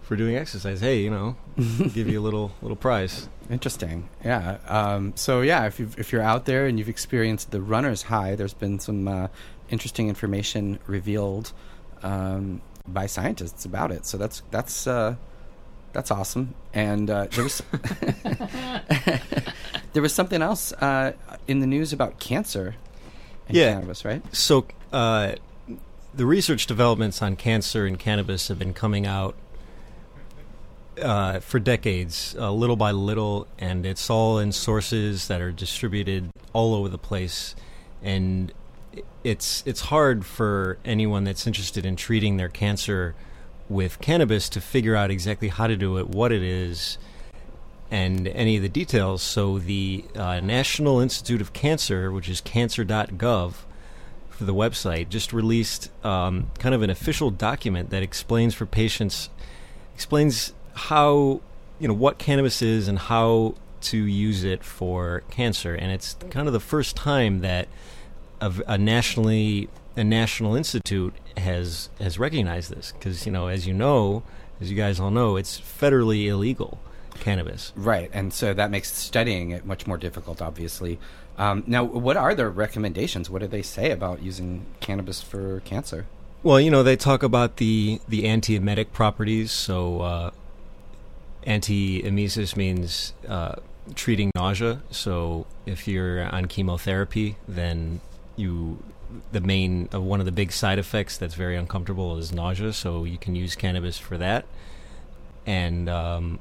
[0.02, 0.82] for doing exercise.
[0.82, 1.36] Hey, you know,
[1.94, 3.30] give you a little little prize.
[3.50, 4.10] Interesting.
[4.24, 4.58] Yeah.
[4.68, 8.36] Um, so yeah, if you if you're out there and you've experienced the runner's high,
[8.36, 9.28] there's been some uh,
[9.70, 11.54] interesting information revealed
[12.04, 14.06] um, by scientists about it.
[14.06, 15.16] So that's that's uh,
[15.94, 16.54] that's awesome.
[16.74, 17.62] And uh, there was
[19.94, 21.14] there was something else uh,
[21.48, 22.76] in the news about cancer
[23.48, 23.74] and Yeah.
[23.74, 24.22] cannabis, right?
[24.36, 25.34] So, uh,
[26.14, 29.36] the research developments on cancer and cannabis have been coming out
[31.02, 36.30] uh, for decades, uh, little by little, and it's all in sources that are distributed
[36.54, 37.56] all over the place.
[38.04, 38.52] And
[39.24, 43.16] it's it's hard for anyone that's interested in treating their cancer
[43.72, 46.98] with cannabis to figure out exactly how to do it, what it is,
[47.90, 49.22] and any of the details.
[49.22, 53.54] So the uh, National Institute of Cancer, which is cancer.gov,
[54.30, 59.30] for the website, just released um, kind of an official document that explains for patients,
[59.94, 61.42] explains how,
[61.80, 65.76] you know, what cannabis is and how to use it for cancer.
[65.76, 67.68] And it's kind of the first time that
[68.40, 73.74] a, a nationally a national institute has has recognized this because you know as you
[73.74, 74.24] know
[74.60, 76.80] as you guys all know it's federally illegal
[77.20, 81.00] cannabis Right, and so that makes studying it much more difficult, obviously.
[81.38, 83.30] Um, now, what are their recommendations?
[83.30, 86.06] What do they say about using cannabis for cancer?
[86.44, 89.52] Well, you know, they talk about the the antiemetic properties.
[89.52, 90.32] So, uh,
[91.46, 93.56] antiemesis means uh,
[93.96, 94.82] treating nausea.
[94.90, 98.02] So, if you're on chemotherapy, then
[98.36, 98.84] you
[99.32, 102.74] the main uh, one of the big side effects that's very uncomfortable is nausea.
[102.74, 104.46] So, you can use cannabis for that.
[105.46, 106.40] And um,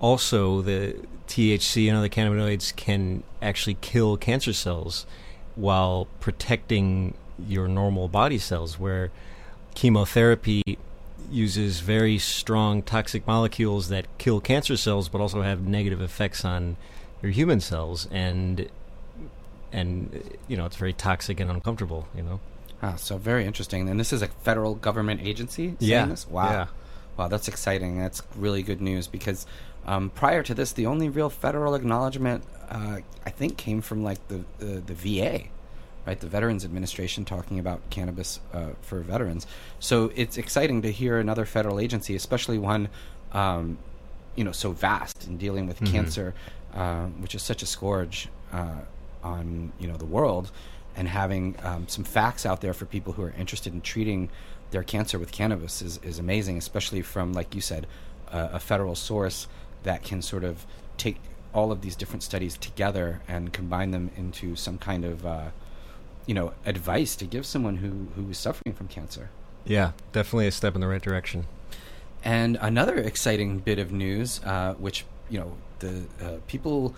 [0.00, 0.96] also, the
[1.28, 5.06] THC and other cannabinoids can actually kill cancer cells
[5.54, 7.14] while protecting
[7.48, 9.10] your normal body cells, where
[9.74, 10.62] chemotherapy
[11.30, 16.76] uses very strong toxic molecules that kill cancer cells but also have negative effects on
[17.22, 18.68] your human cells and
[19.72, 22.40] and you know it's very toxic and uncomfortable you know
[22.84, 23.88] Ah, so very interesting.
[23.88, 26.28] And this is a federal government agency Yeah, this?
[26.28, 26.50] Wow.
[26.50, 26.66] yeah.
[27.16, 27.96] Wow, that's exciting.
[27.98, 29.46] That's really good news because
[29.86, 34.26] um, prior to this, the only real federal acknowledgement, uh, I think, came from like
[34.28, 35.44] the, the, the VA,
[36.06, 36.18] right?
[36.18, 39.46] The Veterans Administration talking about cannabis uh, for veterans.
[39.78, 42.88] So it's exciting to hear another federal agency, especially one,
[43.30, 43.78] um,
[44.34, 46.34] you know, so vast in dealing with cancer,
[46.74, 48.80] uh, which is such a scourge uh,
[49.22, 50.50] on you know the world,
[50.96, 54.28] and having um, some facts out there for people who are interested in treating
[54.70, 57.86] their cancer with cannabis is, is amazing, especially from like you said,
[58.30, 59.46] uh, a federal source
[59.82, 60.64] that can sort of
[60.96, 61.16] take
[61.54, 65.50] all of these different studies together and combine them into some kind of uh,
[66.26, 69.30] you know advice to give someone who who is suffering from cancer.
[69.64, 71.46] yeah definitely a step in the right direction
[72.24, 76.94] And another exciting bit of news, uh, which you know the uh, people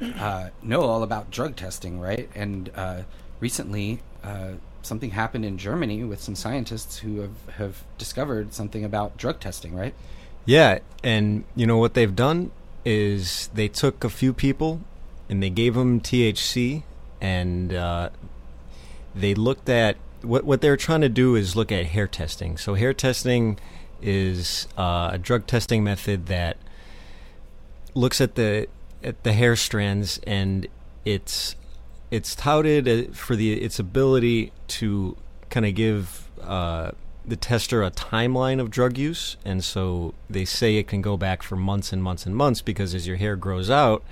[0.00, 2.28] uh, know all about drug testing, right?
[2.34, 3.02] And uh,
[3.40, 9.16] recently, uh, something happened in Germany with some scientists who have, have discovered something about
[9.16, 9.94] drug testing, right?
[10.44, 12.52] Yeah, and you know what they've done
[12.84, 14.80] is they took a few people
[15.28, 16.84] and they gave them THC,
[17.20, 18.10] and uh,
[19.14, 22.56] they looked at what what they're trying to do is look at hair testing.
[22.56, 23.58] So hair testing
[24.00, 26.56] is uh, a drug testing method that
[27.94, 28.68] looks at the
[29.02, 30.66] at the hair strands, and
[31.04, 31.56] it's
[32.10, 35.16] it's touted uh, for the its ability to
[35.50, 36.92] kind of give uh,
[37.24, 41.42] the tester a timeline of drug use, and so they say it can go back
[41.42, 44.02] for months and months and months because as your hair grows out,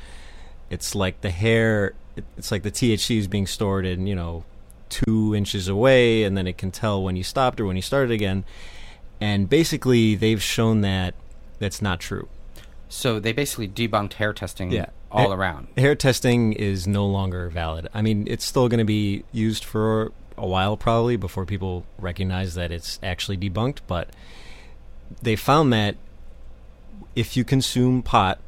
[0.70, 1.94] it's like the hair,
[2.36, 4.44] it's like the THC is being stored in you know
[4.88, 8.10] two inches away, and then it can tell when you stopped or when you started
[8.10, 8.44] again,
[9.20, 11.14] and basically they've shown that
[11.58, 12.28] that's not true.
[12.88, 14.86] So they basically debunked hair testing Yeah.
[15.10, 15.68] all around.
[15.76, 17.88] Hair testing is no longer valid.
[17.94, 22.54] I mean, it's still going to be used for a while probably before people recognize
[22.54, 24.10] that it's actually debunked, but
[25.22, 25.96] they found that
[27.14, 28.38] if you consume pot,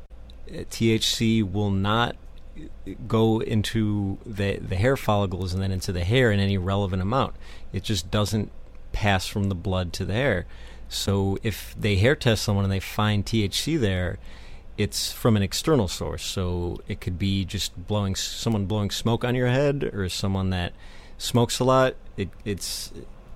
[0.50, 2.16] uh, THC will not
[2.58, 7.02] uh, go into the the hair follicles and then into the hair in any relevant
[7.02, 7.34] amount.
[7.72, 8.50] It just doesn't
[8.92, 10.46] pass from the blood to the hair.
[10.88, 14.18] So if they hair test someone and they find THC there,
[14.78, 16.24] it's from an external source.
[16.24, 20.72] So it could be just blowing someone blowing smoke on your head or someone that
[21.18, 21.96] smokes a lot.
[22.16, 22.92] It, it's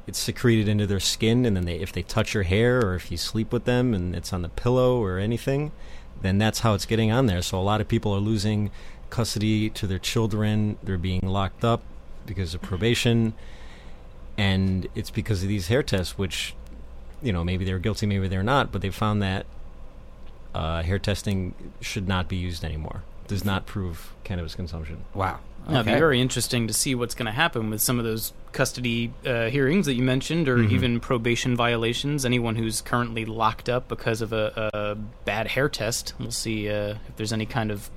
[0.07, 3.11] it's secreted into their skin, and then they if they touch your hair or if
[3.11, 5.73] you sleep with them and it's on the pillow or anything,
[6.21, 7.43] then that's how it's getting on there.
[7.43, 8.71] So a lot of people are losing
[9.09, 10.79] custody to their children.
[10.83, 11.83] They're being locked up
[12.27, 13.35] because of probation,
[14.37, 16.55] and it's because of these hair tests, which
[17.22, 19.46] you know maybe they're guilty, maybe they're not, but they found that
[20.54, 23.02] uh, hair testing should not be used anymore.
[23.28, 25.04] Does not prove cannabis consumption.
[25.14, 25.38] Wow.
[25.68, 25.98] No, It'd be Okay.
[26.00, 29.87] very interesting to see what's going to happen with some of those custody uh, hearings
[29.87, 30.74] that you mentioned, or Mm-hmm.
[30.74, 32.24] even probation violations.
[32.24, 36.96] Anyone who's currently locked up because of a, a bad hair test, we'll see uh,
[37.09, 37.88] if there's any kind of,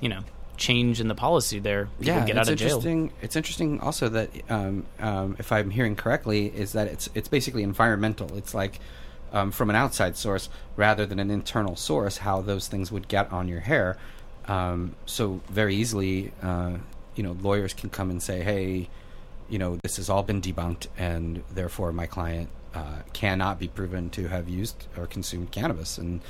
[0.00, 0.22] you know,
[0.60, 1.86] change in the policy there.
[1.98, 2.68] People yeah, get it's out of jail.
[2.68, 3.12] interesting.
[3.22, 7.64] It's interesting also that um, um, if I'm hearing correctly, is that it's it's basically
[7.64, 8.36] environmental.
[8.36, 8.78] It's like
[9.32, 12.18] um, from an outside source rather than an internal source.
[12.18, 13.96] How those things would get on your hair.
[14.46, 16.76] Um, so very easily, uh,
[17.16, 18.88] you know, lawyers can come and say, "Hey,
[19.48, 24.10] you know, this has all been debunked, and therefore my client uh, cannot be proven
[24.10, 26.20] to have used or consumed cannabis." And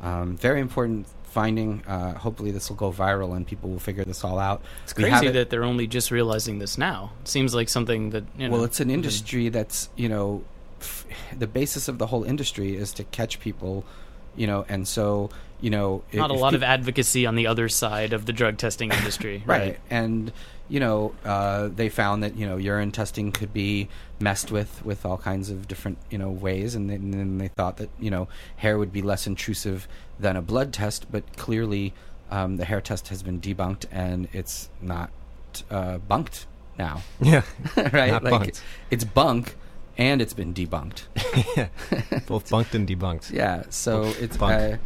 [0.00, 1.82] um, very important finding.
[1.86, 4.62] Uh, hopefully, this will go viral and people will figure this all out.
[4.84, 7.12] It's crazy that they're only just realizing this now.
[7.22, 8.54] It seems like something that you know.
[8.54, 10.44] well, it's an industry that's you know,
[10.80, 13.84] f- the basis of the whole industry is to catch people,
[14.36, 17.34] you know, and so you know, if- not a if lot peop- of advocacy on
[17.34, 19.78] the other side of the drug testing industry, right.
[19.90, 20.32] And
[20.68, 23.88] you know, uh, they found that you know urine testing could be
[24.20, 27.48] messed with with all kinds of different you know ways, and then, and then they
[27.48, 29.86] thought that you know hair would be less intrusive
[30.18, 31.92] than a blood test, but clearly
[32.30, 35.10] um, the hair test has been debunked and it's not
[35.70, 36.46] uh, bunked
[36.78, 37.42] now, Yeah,
[37.76, 38.10] right?
[38.12, 38.62] Not like bunked.
[38.90, 39.54] it's bunk
[39.98, 41.02] and it's been debunked.
[41.56, 41.68] yeah,
[42.26, 43.30] both bunked and debunked.
[43.32, 44.74] Yeah, so it's bunk.
[44.74, 44.76] uh,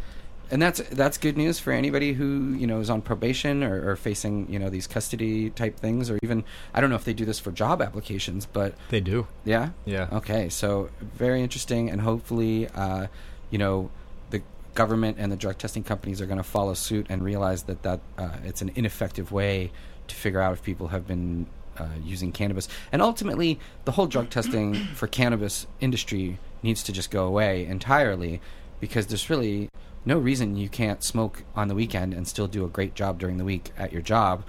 [0.51, 3.95] and that's that's good news for anybody who you know is on probation or, or
[3.95, 7.25] facing you know these custody type things, or even I don't know if they do
[7.25, 9.27] this for job applications, but They do.
[9.45, 10.07] yeah, Yeah.
[10.13, 13.07] okay, so very interesting, and hopefully, uh,
[13.51, 13.89] you know,
[14.31, 14.41] the
[14.75, 17.99] government and the drug testing companies are going to follow suit and realize that that
[18.17, 19.71] uh, it's an ineffective way
[20.07, 21.45] to figure out if people have been
[21.77, 27.09] uh, using cannabis, and ultimately, the whole drug testing for cannabis industry needs to just
[27.11, 28.41] go away entirely,
[28.81, 29.69] because there's really
[30.09, 33.37] no reason you can't smoke on the weekend and still do a great job during
[33.37, 34.43] the week at your job.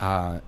[0.00, 0.40] Uh,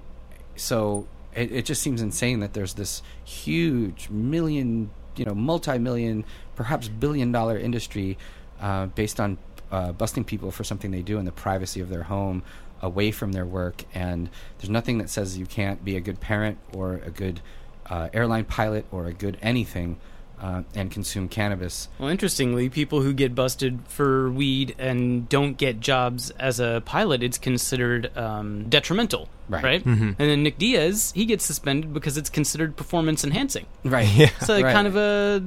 [0.56, 6.24] so it, it just seems insane that there's this huge million, you know, multi-million,
[6.56, 8.16] perhaps billion-dollar industry
[8.58, 9.36] uh, based on
[9.70, 12.42] uh, busting people for something they do in the privacy of their home,
[12.80, 13.84] away from their work.
[13.92, 17.42] And there's nothing that says you can't be a good parent or a good
[17.90, 19.98] uh, airline pilot or a good anything
[20.40, 21.88] uh, and consume cannabis.
[21.98, 27.22] Well, interestingly, people who get busted for weed and don't get jobs as a pilot,
[27.22, 29.62] it's considered um, detrimental, Right.
[29.62, 29.84] right?
[29.84, 33.66] And then Nick Diaz, he gets suspended because it's considered performance enhancing.
[33.84, 34.08] Right.
[34.14, 34.30] Yeah.
[34.40, 34.72] So Right.
[34.72, 35.42] kind of a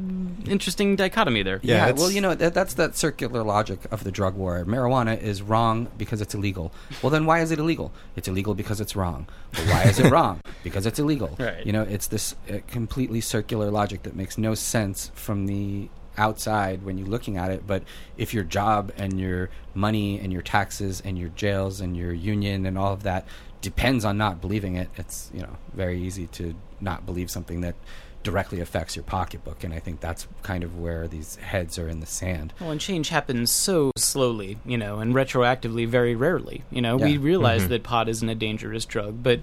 [0.49, 1.60] interesting dichotomy there.
[1.63, 4.63] Yeah, Yeah, well, you know that, that's that circular logic of the drug war.
[4.65, 6.71] Marijuana is wrong because it's illegal.
[7.01, 7.91] Well, then why is it illegal?
[8.15, 9.27] It's illegal because it's wrong.
[9.51, 10.41] But why is it wrong?
[10.63, 11.36] Because it's illegal.
[11.39, 11.65] Right.
[11.65, 16.83] You know, it's this uh, completely circular logic that makes no sense from the outside
[16.83, 17.67] when you're looking at it.
[17.67, 17.83] But
[18.17, 22.65] if your job and your money and your taxes and your jails and your union
[22.65, 23.25] and all of that
[23.62, 27.76] depends on not believing it, it's you know very easy to not believe something that
[28.24, 32.00] directly affects your pocketbook and i think that's kind of where these heads are in
[32.02, 36.63] the sand Well, and change happens so slowly, you know, and retroactively very rarely.
[36.70, 37.20] You know, we Yeah.
[37.22, 39.39] realize that pot isn't a dangerous drug, but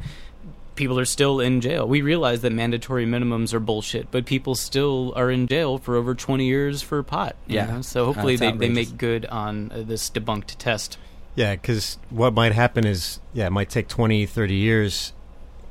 [0.74, 1.86] people are still in jail.
[1.88, 6.14] We realize that mandatory minimums are bullshit, but people still are in jail for over
[6.14, 7.36] 20 years for pot.
[7.46, 7.66] you Yeah.
[7.66, 7.80] know?
[7.82, 10.98] So Uh, hopefully it's they, they make good on uh, this debunked test.
[11.36, 15.12] Yeah, because what might happen is, yeah, it might take 20, 30 years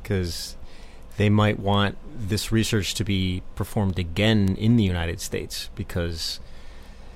[0.02, 0.58] because
[1.17, 6.39] they might want this research to be performed again in the United States because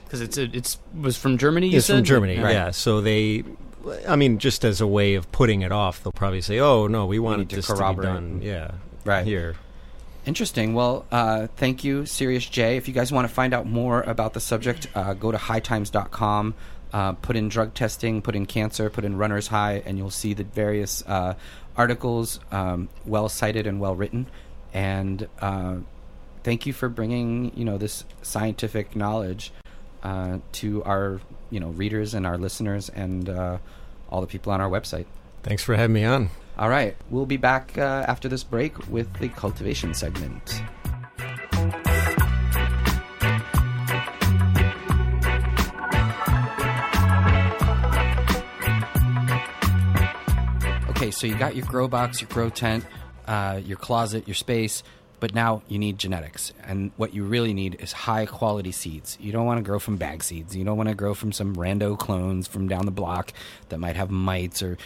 [0.05, 1.67] Because it's a, it's was from Germany.
[1.67, 2.03] You it's from?
[2.03, 2.39] Germany.
[2.39, 2.53] Right.
[2.53, 3.43] Yeah, so they,
[4.07, 7.05] I mean, just as a way of putting it off, they'll probably say, "Oh no,
[7.05, 8.71] we wanted need to this to be done." Yeah,
[9.03, 9.25] Right.
[9.25, 9.55] here.
[10.25, 10.73] Interesting.
[10.73, 12.75] Well, uh, thank you, Sirius J.
[12.75, 16.53] If you guys want to find out more about the subject, uh, go to hightimes.com,
[16.93, 20.33] uh, put in drug testing, put in cancer, put in runner's high, and you'll see
[20.33, 21.35] the various uh,
[21.75, 24.27] articles, um, well cited and well written.
[24.73, 25.77] And uh,
[26.43, 29.51] thank you for bringing you know this scientific knowledge
[30.03, 31.19] uh, to our
[31.49, 33.57] you know readers and our listeners and uh,
[34.09, 35.05] all the people on our website.
[35.43, 36.29] Thanks for having me on.
[36.57, 40.61] All right, we'll be back uh, after this break with the cultivation segment.
[51.17, 52.85] So you got your grow box, your grow tent,
[53.27, 54.83] uh, your closet, your space,
[55.19, 56.53] but now you need genetics.
[56.63, 59.17] And what you really need is high quality seeds.
[59.19, 60.55] You don't want to grow from bag seeds.
[60.55, 63.33] You don't want to grow from some rando clones from down the block
[63.69, 64.77] that might have mites or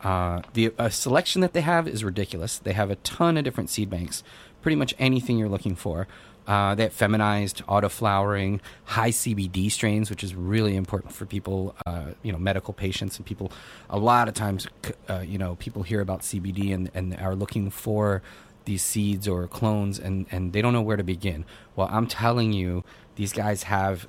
[0.00, 2.58] Uh, the uh, selection that they have is ridiculous.
[2.58, 4.22] They have a ton of different seed banks,
[4.62, 6.06] pretty much anything you're looking for.
[6.46, 11.74] Uh, they have feminized, auto flowering, high CBD strains, which is really important for people,
[11.84, 13.52] uh, you know, medical patients and people.
[13.90, 14.66] A lot of times,
[15.10, 18.22] uh, you know, people hear about CBD and, and are looking for
[18.68, 21.44] these seeds or clones and, and they don't know where to begin.
[21.74, 22.84] Well, I'm telling you,
[23.16, 24.06] these guys have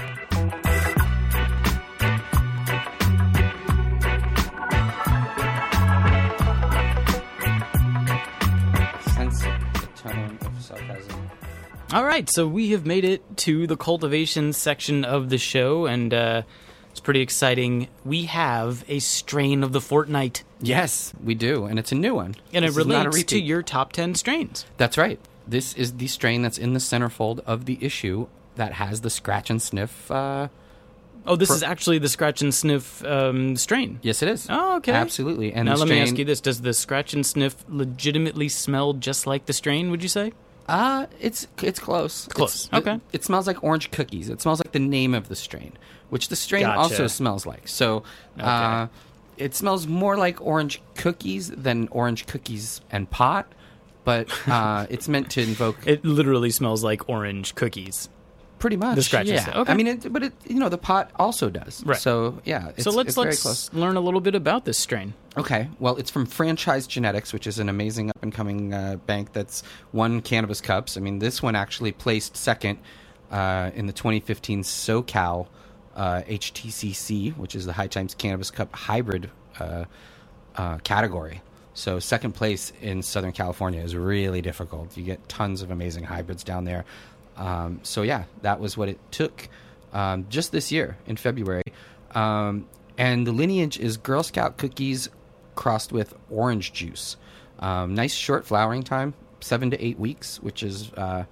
[11.93, 16.13] All right, so we have made it to the cultivation section of the show, and
[16.13, 16.43] uh,
[16.91, 17.89] it's pretty exciting.
[18.05, 22.35] We have a strain of the fortnight, Yes, we do, and it's a new one.
[22.53, 24.67] and This it is not a relates to your top 10 strains.
[24.77, 25.19] That's right.
[25.47, 29.49] This is the strain that's in the centerfold of the issue that has the scratch
[29.51, 30.11] and sniff.
[30.11, 30.49] Uh,
[31.27, 33.99] Oh, this For- is actually the scratch and sniff um, strain.
[34.03, 34.47] yes, it is.
[34.49, 34.93] Oh, okay.
[34.93, 35.53] Absolutely.
[35.53, 39.27] And now let me ask you this: Does the scratch and sniff legitimately smell just
[39.27, 39.91] like the strain?
[39.91, 40.33] Would you say?
[40.69, 42.27] Uh, it's it's close.
[42.29, 42.67] Close.
[42.67, 42.95] It's- Okay.
[42.95, 44.29] It, it smells like orange cookies.
[44.29, 45.73] It smells like the name of the strain,
[46.11, 46.79] which the strain Gotcha.
[46.79, 47.67] also smells like.
[47.69, 48.03] So,
[48.39, 48.89] uh,
[49.37, 53.47] it smells more like orange cookies than orange cookies and pot,
[54.05, 58.09] but uh, it's meant to invoke It literally smells like orange cookies.
[58.59, 59.61] Pretty much the scratch and Yeah.
[59.61, 59.73] Okay.
[59.73, 61.83] I mean, it, but it you know the pot also does.
[61.85, 61.99] Right.
[61.99, 62.71] So yeah.
[62.71, 65.15] It's, so let's let's learn a little bit about this strain.
[65.37, 69.33] Okay, well, it's from Franchise Genetics, which is an amazing up and coming uh, bank
[69.33, 70.97] that's won cannabis cups.
[70.97, 72.79] I mean, this one actually placed second
[73.31, 75.47] uh, in the 2015 SoCal
[75.95, 79.85] uh, HTCC, which is the High Times Cannabis Cup hybrid uh,
[80.57, 81.41] uh, category.
[81.75, 84.97] So, second place in Southern California is really difficult.
[84.97, 86.85] You get tons of amazing hybrids down there.
[87.39, 89.49] Um, so, yeah, that was what it took
[89.93, 91.63] um, just this year in February.
[92.15, 92.67] Um,
[92.99, 95.09] and the lineage is Girl Scout cookies
[95.55, 97.17] crossed with orange juice.
[97.61, 101.25] Um, nice short flowering time, seven to eight weeks, which is uh,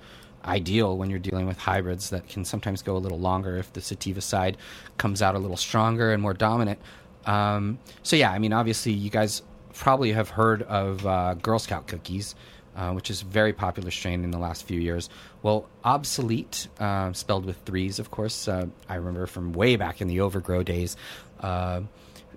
[0.44, 3.80] ideal when you're dealing with hybrids that can sometimes go a little longer if the
[3.80, 4.56] sativa side
[4.96, 6.78] comes out a little stronger and more dominant.
[7.24, 9.42] Um, so, yeah, I mean, obviously, you guys
[9.74, 12.34] probably have heard of uh, Girl Scout cookies.
[12.76, 15.08] Uh, which is a very popular strain in the last few years.
[15.42, 18.48] Well, obsolete, uh, spelled with threes, of course.
[18.48, 20.94] Uh, I remember from way back in the overgrow days.
[21.40, 21.82] Uh,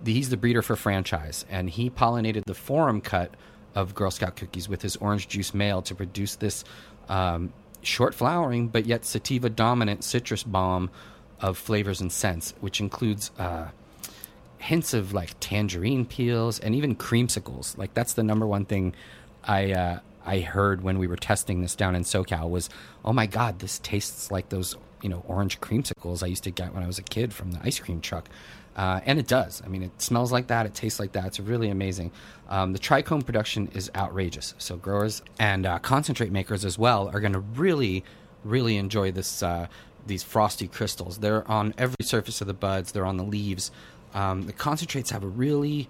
[0.06, 3.34] he's the breeder for franchise, and he pollinated the forum cut
[3.76, 6.64] of Girl Scout cookies with his orange juice male to produce this
[7.10, 10.90] um, short flowering but yet sativa dominant citrus bomb
[11.42, 13.32] of flavors and scents, which includes.
[13.38, 13.68] Uh,
[14.62, 17.78] hints of like tangerine peels and even creamsicles.
[17.78, 18.94] Like that's the number one thing
[19.42, 22.70] I uh, I heard when we were testing this down in SoCal was,
[23.04, 26.74] oh my god, this tastes like those you know orange creamsicles I used to get
[26.74, 28.30] when I was a kid from the ice cream truck.
[28.76, 29.62] Uh, and it does.
[29.66, 30.66] I mean, it smells like that.
[30.66, 31.26] It tastes like that.
[31.26, 32.12] It's really amazing.
[32.48, 34.54] Um, the trichome production is outrageous.
[34.58, 38.06] So growers and uh, concentrate makers as well are going to really,
[38.46, 39.44] really enjoy this.
[39.44, 39.68] Uh,
[40.08, 41.20] these frosty crystals.
[41.20, 42.92] They're on every surface of the buds.
[42.92, 43.72] They're on the leaves.
[44.14, 45.88] Um, the concentrates have a really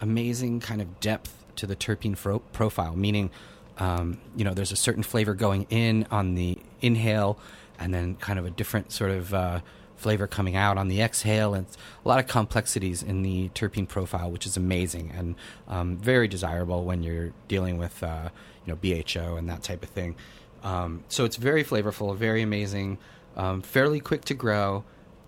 [0.00, 3.30] amazing kind of depth to the terpene fro- profile, meaning,
[3.78, 7.38] um, you know, there's a certain flavor going in on the inhale,
[7.78, 9.60] and then kind of a different sort of uh,
[9.96, 11.66] flavor coming out on the exhale, and
[12.04, 15.34] a lot of complexities in the terpene profile, which is amazing and
[15.66, 18.28] um, very desirable when you're dealing with, uh,
[18.64, 20.16] you know, BHO and that type of thing.
[20.62, 22.98] Um, so it's very flavorful, very amazing,
[23.36, 24.84] um, fairly quick to grow,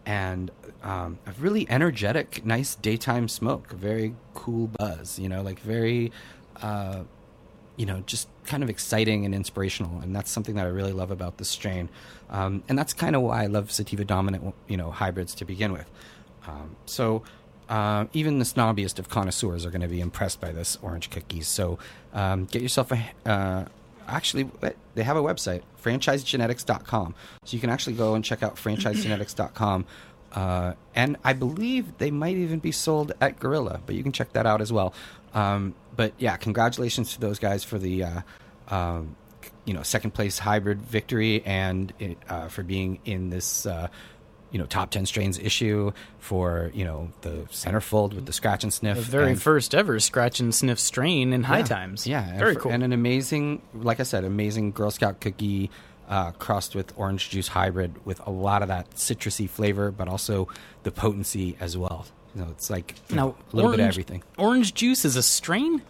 [0.06, 0.50] and
[0.82, 3.72] um, a really energetic, nice daytime smoke.
[3.72, 6.10] Very cool buzz, you know, like very,
[6.62, 7.02] uh,
[7.76, 10.00] you know, just kind of exciting and inspirational.
[10.00, 11.88] And that's something that I really love about this strain.
[12.28, 15.72] Um, and that's kind of why I love sativa dominant, you know, hybrids to begin
[15.72, 15.88] with.
[16.46, 17.22] Um, so.
[17.68, 21.46] Uh, even the snobbiest of connoisseurs are going to be impressed by this orange cookies.
[21.46, 21.78] So
[22.12, 23.66] um, get yourself a, uh,
[24.08, 24.50] actually
[24.94, 29.86] they have a website franchisegenetics.com so you can actually go and check out franchisegenetics.com
[30.32, 34.32] uh, and i believe they might even be sold at gorilla but you can check
[34.32, 34.92] that out as well
[35.34, 38.20] um, but yeah congratulations to those guys for the uh,
[38.68, 39.16] um,
[39.64, 41.92] you know second place hybrid victory and
[42.28, 43.88] uh, for being in this uh,
[44.50, 48.72] you know top 10 strains issue for you know the centerfold with the scratch and
[48.72, 51.62] sniff The very and- first ever scratch and sniff strain in High.
[51.62, 52.06] Times.
[52.06, 52.72] Yeah, and very for- cool.
[52.72, 55.70] And an amazing, like I said, amazing Girl Scout cookie
[56.10, 60.48] uh, crossed with orange juice hybrid with a lot of that citrusy flavor, but also
[60.82, 62.04] the potency as well.
[62.34, 64.22] You know, it's like now a little bit of everything.
[64.36, 65.82] Orange juice is a strain.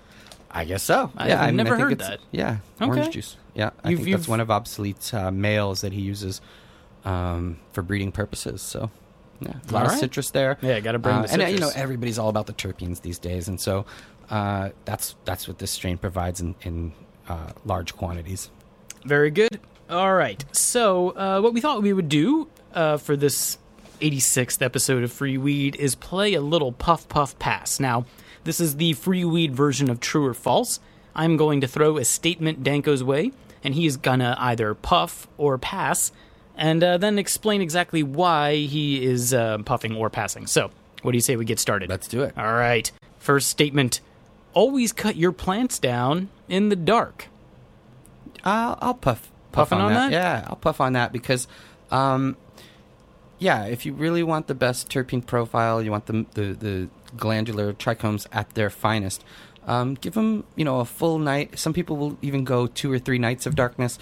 [0.52, 1.10] I guess so.
[1.16, 2.20] I've yeah, I mean, never I heard that.
[2.32, 2.90] Yeah, Okay.
[2.90, 3.36] orange juice.
[3.54, 6.40] Yeah, I You've- think that's one of Obsolete's uh, males that he uses
[7.04, 8.62] um, for breeding purposes.
[8.62, 8.90] So.
[9.42, 10.58] Yeah, a lot of citrus there.
[10.60, 13.18] Yeah, gotta bring Uh, the And uh, you know, everybody's all about the terpenes these
[13.18, 13.86] days, and so
[14.28, 16.92] uh, that's that's what this strain provides in, in
[17.26, 18.50] uh, large quantities.
[19.06, 19.58] Very good.
[19.90, 20.44] All right.
[20.52, 23.58] So, uh, what we thought we would do uh, for this
[24.00, 27.80] 86th episode of Free Weed is play a little Puff Puff Pass.
[27.80, 28.06] Now,
[28.44, 30.78] this is the Free Weed version of True or False.
[31.14, 33.32] I'm going to throw a statement Danko's way,
[33.64, 36.12] and he's gonna either puff or pass,
[36.56, 40.46] and uh, then explain exactly why he is uh, puffing or passing.
[40.46, 40.70] So,
[41.02, 41.90] what do you say we get started?
[41.90, 42.38] Let's do it.
[42.38, 42.90] All right.
[43.18, 44.00] First statement
[44.52, 47.28] Always cut your plants down in the dark.
[48.42, 50.12] I'll, I'll puff puff Puffing on that?
[50.12, 51.48] Yeah, I'll puff on that because,
[51.90, 52.36] um,
[53.38, 57.72] yeah, if you really want the best terpene profile, you want the the, the glandular
[57.72, 59.24] trichomes at their finest.
[59.66, 61.58] Um, give them, you know, a full night.
[61.58, 63.98] Some people will even go two or three nights of darkness.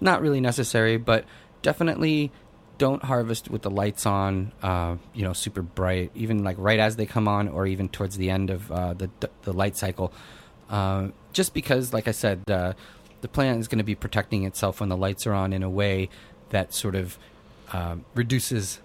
[0.00, 1.24] Not really necessary, but
[1.60, 2.32] definitely
[2.78, 4.52] don't harvest with the lights on.
[4.62, 8.16] Uh, you know, super bright, even like right as they come on, or even towards
[8.16, 9.10] the end of uh, the
[9.42, 10.12] the light cycle.
[10.68, 12.72] Uh, just because, like I said, uh,
[13.22, 15.70] the plant is going to be protecting itself when the lights are on in a
[15.70, 16.08] way
[16.50, 17.18] that sort of
[17.72, 18.80] um, reduces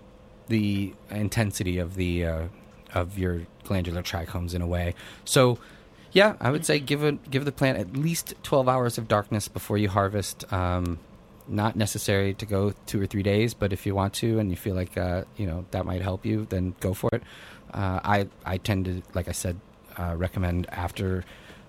[0.47, 2.47] the intensity of the uh,
[2.93, 4.95] of your glandular trichomes in a way.
[5.25, 5.59] So,
[6.13, 9.47] yeah, I would say give it give the plant at least twelve hours of darkness
[9.47, 10.51] before you harvest.
[10.53, 10.99] Um,
[11.49, 14.57] not necessary to go two or three days, but if you want to and you
[14.57, 17.23] feel like uh, you know that might help you, then go for it.
[17.73, 19.59] Uh, I I tend to, like I said,
[19.97, 21.25] uh, recommend after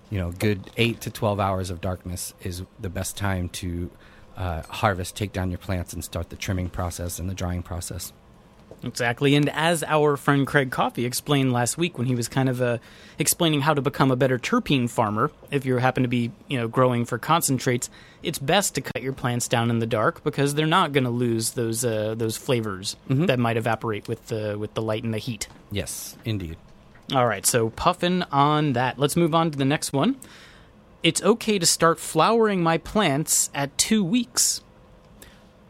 [0.09, 3.89] you know good eight to twelve hours of darkness is the best time to
[4.37, 8.13] uh, harvest, take down your plants, and start the trimming process and the drying process.
[8.83, 9.35] Exactly.
[9.35, 12.77] And as our friend Craig Coffey explained last week when he was kind of uh,
[13.17, 16.69] explaining how to become a better terpene farmer, if you happen to be, you know,
[16.69, 17.89] growing for concentrates,
[18.23, 21.09] it's best to cut your plants down in the dark because they're not going to
[21.09, 25.17] lose those uh, those flavors that might evaporate with the with the light and the
[25.17, 25.47] heat.
[25.71, 26.55] Yes, indeed.
[27.13, 28.99] All right, so puffing on that.
[28.99, 30.17] Let's move on to the next one.
[31.01, 34.61] It's okay to start flowering my plants at 2 weeks.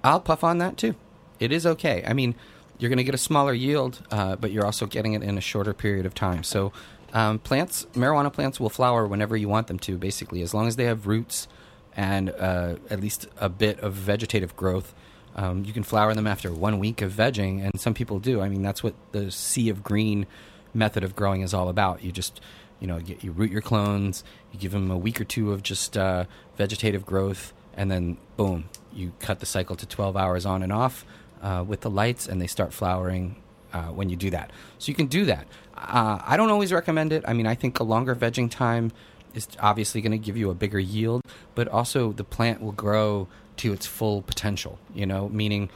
[0.03, 0.95] I'll puff on that too.
[1.39, 2.03] It is okay.
[2.05, 2.35] I mean,
[2.77, 5.41] you're going to get a smaller yield, uh, but you're also getting it in a
[5.41, 6.43] shorter period of time.
[6.43, 6.73] So,
[7.13, 9.97] um, plants, marijuana plants, will flower whenever you want them to.
[9.97, 11.47] Basically, as long as they have roots
[11.95, 14.93] and uh, at least a bit of vegetative growth,
[15.35, 17.63] um, you can flower them after one week of vegging.
[17.63, 18.41] And some people do.
[18.41, 20.27] I mean, that's what the sea of green
[20.73, 22.03] method of growing is all about.
[22.03, 22.41] You just
[22.79, 25.63] you know you, you root your clones, you give them a week or two of
[25.63, 26.25] just uh,
[26.57, 31.05] vegetative growth, and then boom, you cut the cycle to 12 hours on and off
[31.41, 33.41] uh, with the lights, and they start flowering
[33.73, 34.51] uh, when you do that.
[34.77, 35.47] So you can do that.
[35.75, 37.23] Uh, I don't always recommend it.
[37.27, 38.91] I mean, I think a longer vegging time
[39.33, 41.21] is obviously going to give you a bigger yield,
[41.55, 44.79] but also the plant will grow to its full potential.
[44.93, 45.69] You know, meaning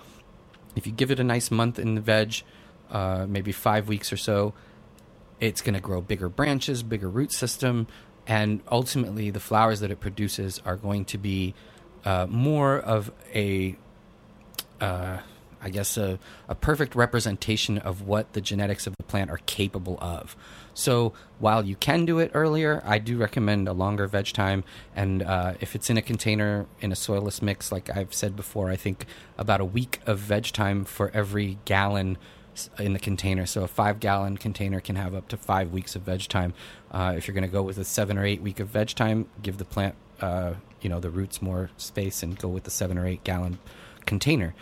[0.76, 2.42] if you give it a nice month in the veg,
[2.90, 4.54] uh, maybe five weeks or so,
[5.44, 7.86] it's going to grow bigger branches, bigger root system,
[8.26, 11.54] and ultimately the flowers that it produces are going to be
[12.06, 13.76] uh, more of a,
[14.80, 15.18] uh,
[15.62, 16.18] I guess, a,
[16.48, 20.38] a perfect representation of what the genetics of the plant are capable of.
[20.74, 24.64] So while you can do it earlier, I do recommend a longer veg time.
[24.96, 28.70] And uh, if it's in a container in a soilless mix, like I've said before,
[28.70, 29.06] I think
[29.38, 32.18] about a week of veg time for every gallon
[32.80, 33.46] in the container.
[33.46, 36.54] So a five gallon container can have up to five weeks of veg time.
[36.92, 39.28] Uh, if you're going to go with a seven or eight week of veg time,
[39.42, 42.98] give the plant, uh, you know, the roots more space and go with the seven
[42.98, 43.60] or eight gallon
[44.06, 44.54] container.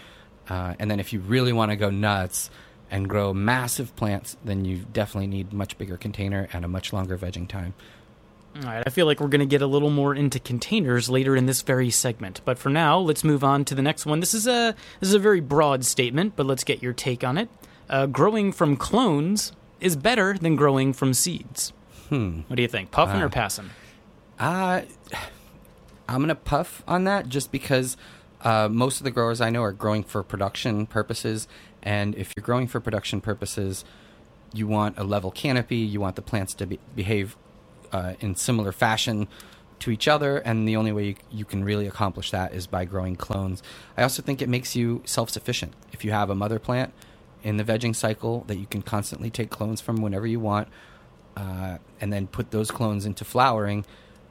[0.49, 2.49] Uh, and then if you really want to go nuts
[2.89, 7.17] and grow massive plants, then you definitely need much bigger container and a much longer
[7.17, 7.73] vegging time.
[8.57, 11.37] All right, I feel like we're going to get a little more into containers later
[11.37, 14.19] in this very segment, but for now, let's move on to the next one.
[14.19, 17.37] This is a this is a very broad statement, but let's get your take on
[17.37, 17.47] it.
[17.91, 21.73] Uh, growing from clones is better than growing from seeds.
[22.09, 22.41] Hmm.
[22.47, 23.69] What do you think, puffing Uh, or passing?
[24.39, 24.81] Uh,
[26.09, 27.95] I'm going to puff on that just because
[28.41, 31.47] uh, most of the growers I know are growing for production purposes.
[31.83, 33.85] And if you're growing for production purposes,
[34.53, 37.37] you want a level canopy, you want the plants to be- behave
[37.91, 39.27] uh, in similar fashion
[39.79, 40.37] to each other.
[40.37, 43.61] And the only way you, you can really accomplish that is by growing clones.
[43.97, 45.73] I also think it makes you self sufficient.
[45.93, 46.93] If you have a mother plant
[47.43, 50.67] in the vegging cycle that you can constantly take clones from whenever you want,
[51.37, 53.85] uh, and then put those clones into flowering,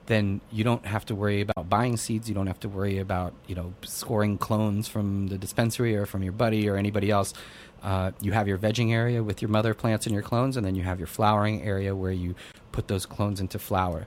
[0.07, 2.29] then you don't have to worry about buying seeds.
[2.29, 6.23] You don't have to worry about you know scoring clones from the dispensary or from
[6.23, 7.33] your buddy or anybody else.
[7.83, 10.75] Uh, you have your vegging area with your mother plants and your clones, and then
[10.75, 12.35] you have your flowering area where you
[12.73, 14.07] put those clones into flower.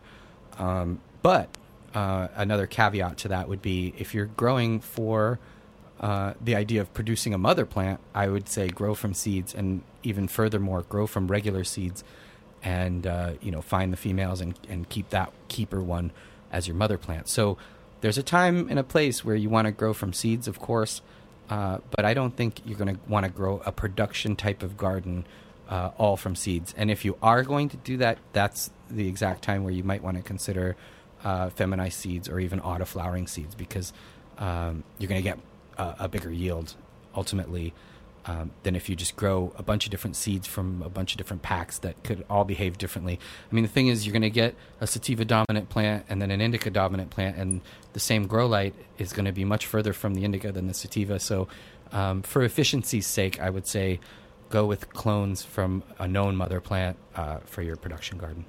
[0.59, 1.49] Um, but
[1.93, 5.39] uh, another caveat to that would be if you're growing for
[6.03, 9.83] uh, the idea of producing a mother plant, I would say grow from seeds, and
[10.03, 12.03] even furthermore, grow from regular seeds,
[12.61, 16.11] and uh, you know find the females and, and keep that keeper one
[16.51, 17.29] as your mother plant.
[17.29, 17.57] So
[18.01, 21.01] there's a time and a place where you want to grow from seeds, of course,
[21.49, 24.75] uh, but I don't think you're going to want to grow a production type of
[24.75, 25.25] garden
[25.69, 26.73] uh, all from seeds.
[26.75, 30.03] And if you are going to do that, that's the exact time where you might
[30.03, 30.75] want to consider
[31.23, 33.93] uh, feminized seeds or even auto flowering seeds because
[34.37, 35.39] um, you're going to get
[35.77, 36.75] a, a bigger yield
[37.15, 37.73] ultimately
[38.25, 41.17] um, than if you just grow a bunch of different seeds from a bunch of
[41.17, 43.19] different packs that could all behave differently.
[43.51, 46.31] I mean, the thing is, you're going to get a sativa dominant plant and then
[46.31, 47.61] an indica dominant plant, and
[47.93, 50.73] the same grow light is going to be much further from the indica than the
[50.73, 51.19] sativa.
[51.19, 51.47] So,
[51.91, 53.99] um, for efficiency's sake, I would say
[54.49, 58.45] go with clones from a known mother plant uh, for your production garden.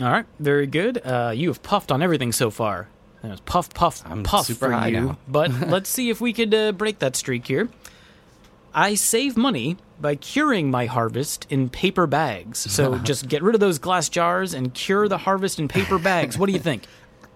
[0.00, 1.00] All right, very good.
[1.04, 2.88] Uh, you have puffed on everything so far.
[3.22, 5.00] That was puff, puff, I'm puff for you.
[5.00, 5.18] now.
[5.28, 7.68] but let's see if we could uh, break that streak here.
[8.74, 12.58] I save money by curing my harvest in paper bags.
[12.58, 16.38] So just get rid of those glass jars and cure the harvest in paper bags.
[16.38, 16.84] What do you think?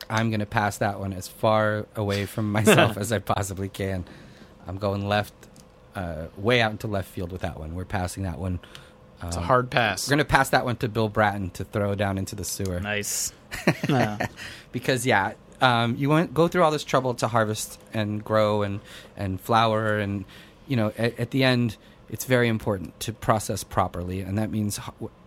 [0.09, 4.05] I'm going to pass that one as far away from myself as I possibly can.
[4.69, 5.33] I'm going left,
[5.97, 7.75] uh, way out into left field with that one.
[7.75, 8.61] We're passing that one.
[9.25, 10.07] It's a Um, hard pass.
[10.07, 12.79] We're going to pass that one to Bill Bratton to throw down into the sewer.
[12.79, 13.33] Nice.
[14.71, 15.33] Because yeah,
[15.63, 18.81] um, you want go through all this trouble to harvest and grow and
[19.17, 20.25] and flower and
[20.67, 21.77] you know at, at the end
[22.11, 24.79] it's very important to process properly and that means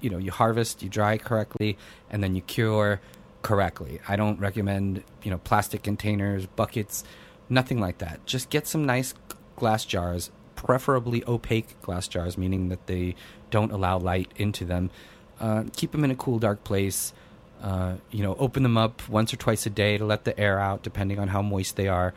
[0.02, 1.78] you know you harvest, you dry correctly,
[2.12, 3.02] and then you cure
[3.42, 4.00] correctly.
[4.08, 7.04] I don't recommend you know plastic containers, buckets,
[7.50, 8.26] nothing like that.
[8.26, 9.16] Just get some nice
[9.56, 13.16] glass jars, preferably opaque glass jars, meaning that they
[13.50, 14.92] don't allow light into them.
[15.40, 17.14] Uh, keep them in a cool, dark place.
[17.62, 20.60] Uh, you know, open them up once or twice a day to let the air
[20.60, 22.14] out, depending on how moist they are,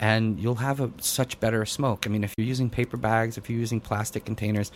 [0.00, 2.06] and you'll have a such better smoke.
[2.06, 4.70] I mean, if you're using paper bags, if you're using plastic containers,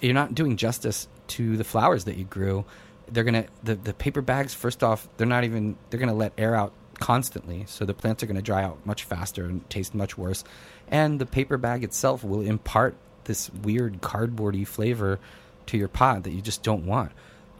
[0.00, 2.64] you're not doing justice to the flowers that you grew.
[3.10, 4.54] They're gonna the the paper bags.
[4.54, 8.26] First off, they're not even they're gonna let air out constantly, so the plants are
[8.26, 10.44] gonna dry out much faster and taste much worse.
[10.88, 12.94] And the paper bag itself will impart
[13.24, 15.18] this weird cardboardy flavor
[15.66, 17.12] to your pot that you just don't want.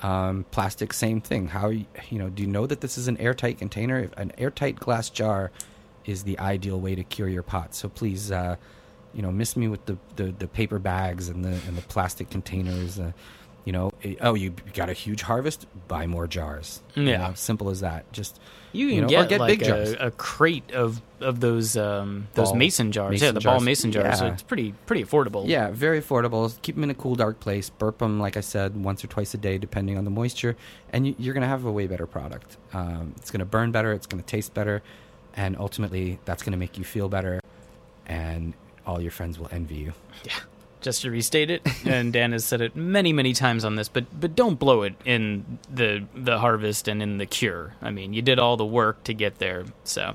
[0.03, 1.49] Um, plastic, same thing.
[1.49, 2.29] How you, know?
[2.29, 4.11] Do you know that this is an airtight container?
[4.17, 5.51] An airtight glass jar
[6.05, 7.75] is the ideal way to cure your pot.
[7.75, 8.57] So please, uh,
[9.13, 12.31] you know, miss me with the, the, the paper bags and the and the plastic
[12.31, 12.99] containers.
[12.99, 13.13] Uh,
[13.69, 13.91] you know,
[14.23, 16.81] oh, you got a huge harvest, buy more jars.
[16.95, 17.19] You Yeah.
[17.19, 18.11] know, simple as that.
[18.15, 18.41] Just
[18.73, 19.93] You can know, get, get like big jars.
[19.93, 23.11] a, a crate of of those um, those mason jars.
[23.11, 24.21] mason yeah, the ball mason jars.
[24.21, 25.47] So it's pretty pretty affordable.
[25.47, 26.51] Yeah, very affordable.
[26.63, 27.69] Keep them in a cool, dark place.
[27.69, 30.57] Burp them, like I said, once or twice a day, depending on the moisture,
[30.91, 32.57] and you, you're going to have a way better product.
[32.73, 33.93] Um, it's going to burn better.
[33.93, 34.83] It's going to taste better,
[35.35, 37.39] and ultimately, that's going to make you feel better,
[38.07, 38.55] and
[38.87, 39.93] all your friends will envy you.
[40.81, 44.05] Just to restate it, and Dan has said it many many times on this, but
[44.21, 47.75] but don't blow it in the the harvest and in the cure.
[47.83, 50.15] I mean, you did all the work to get there, so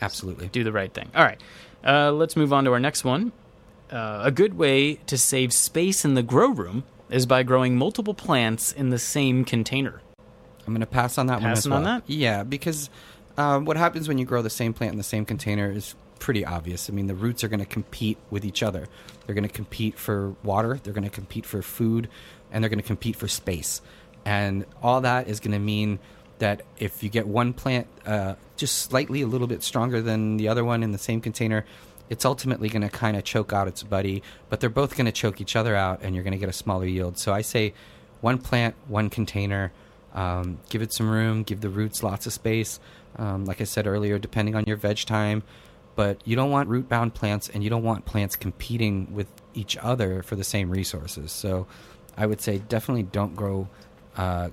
[0.00, 0.48] Absolutely.
[0.48, 1.08] do the right thing.
[1.14, 1.40] All right,
[1.84, 3.30] uh, let's move on to our next one.
[3.92, 8.14] uh, a good way to save space in the grow room is by growing multiple
[8.14, 10.00] plants in the same container.
[10.66, 11.78] I'm going to pass on that one Passing well.
[11.80, 12.02] on that?
[12.06, 12.88] Yeah, because
[13.36, 16.44] um, what happens when you grow the same plant in the same container is pretty
[16.44, 16.88] obvious.
[16.88, 18.86] I mean, the roots are going to compete with each other.
[19.26, 22.08] They're going to compete for water, they're going to compete for food,
[22.52, 23.82] and they're going to compete for space.
[24.24, 25.98] And all that is going to mean
[26.38, 30.46] that if you get one plant uh, just slightly a little bit stronger than the
[30.46, 31.64] other one in the same container,
[32.08, 35.12] it's ultimately going to kind of choke out its buddy, but they're both going to
[35.12, 37.18] choke each other out, and you're going to get a smaller yield.
[37.18, 37.74] So I say
[38.20, 39.72] one plant, one container.
[40.14, 42.78] Um, give it some room, give the roots lots of space.
[43.16, 45.42] Um, like I said earlier, depending on your veg time,
[45.94, 49.76] but you don't want root bound plants and you don't want plants competing with each
[49.76, 51.32] other for the same resources.
[51.32, 51.66] So
[52.16, 53.68] I would say definitely don't grow
[54.16, 54.50] uh,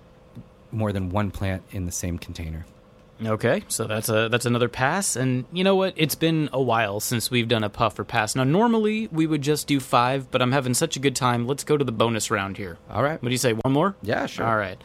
[0.72, 2.66] more than one plant in the same container.
[3.26, 5.94] Okay, so that's a that's another pass, and you know what?
[5.98, 8.34] It's been a while since we've done a puff or pass.
[8.34, 11.46] Now, normally we would just do five, but I'm having such a good time.
[11.46, 12.78] Let's go to the bonus round here.
[12.90, 13.22] All right.
[13.22, 13.52] What do you say?
[13.52, 13.96] One more?
[14.02, 14.46] Yeah, sure.
[14.46, 14.82] All right.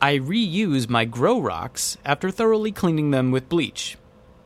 [0.00, 3.96] I reuse my grow rocks after thoroughly cleaning them with bleach.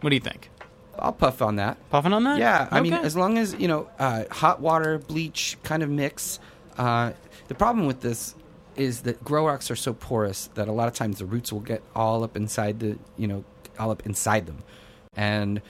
[0.02, 0.50] What do you think?
[0.98, 1.76] I'll puff on that.
[1.90, 2.38] Puffing on that?
[2.38, 6.38] Yeah, I mean, as long as you know, uh, hot water, bleach kind of mix.
[6.78, 7.12] Uh,
[7.48, 8.34] the problem with this
[8.76, 11.60] is that grow rocks are so porous that a lot of times the roots will
[11.60, 13.44] get all up inside the, you know,
[13.78, 14.62] all up inside them,
[15.14, 15.60] and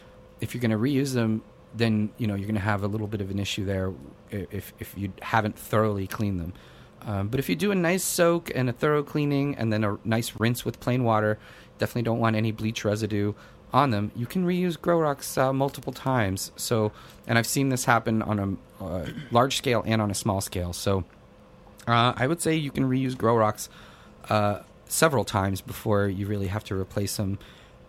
[0.41, 1.43] if you're going to reuse them,
[1.75, 3.93] then you know you're going to have a little bit of an issue there
[4.31, 6.53] if if you haven't thoroughly cleaned them.
[7.03, 9.97] Um, but if you do a nice soak and a thorough cleaning and then a
[10.05, 11.39] nice rinse with plain water,
[11.79, 13.33] definitely don't want any bleach residue
[13.73, 14.11] on them.
[14.15, 16.53] You can reuse grow rocks uh, multiple times.
[16.57, 16.93] So,
[17.27, 20.73] and I've seen this happen on a uh, large scale and on a small scale.
[20.73, 21.05] So,
[21.87, 23.69] uh, I would say you can reuse grow rocks
[24.29, 27.39] uh, several times before you really have to replace them.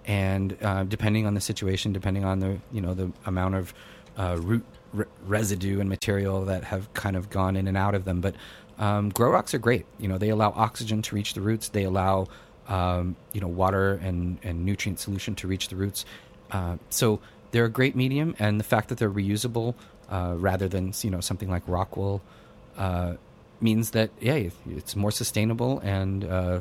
[0.06, 3.74] And uh, depending on the situation, depending on the you know the amount of
[4.18, 4.64] uh, root
[4.94, 8.36] re- residue and material that have kind of gone in and out of them, but
[8.80, 9.86] um, grow rocks are great.
[10.00, 11.70] You know they allow oxygen to reach the roots.
[11.70, 12.28] They allow
[12.68, 16.06] um, you know water and, and nutrient solution to reach the roots.
[16.52, 17.20] Uh, so
[17.52, 19.76] they're a great medium, and the fact that they're reusable
[20.10, 22.22] uh, rather than you know something like rock wool
[22.78, 23.16] uh,
[23.62, 26.60] means that yeah, it's more sustainable and uh,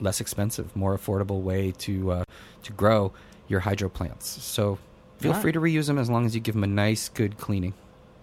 [0.00, 2.24] less expensive, more affordable way to uh,
[2.64, 3.12] to grow
[3.48, 4.42] your hydro plants.
[4.42, 4.78] So
[5.18, 7.74] feel free to reuse them as long as you give them a nice, good cleaning.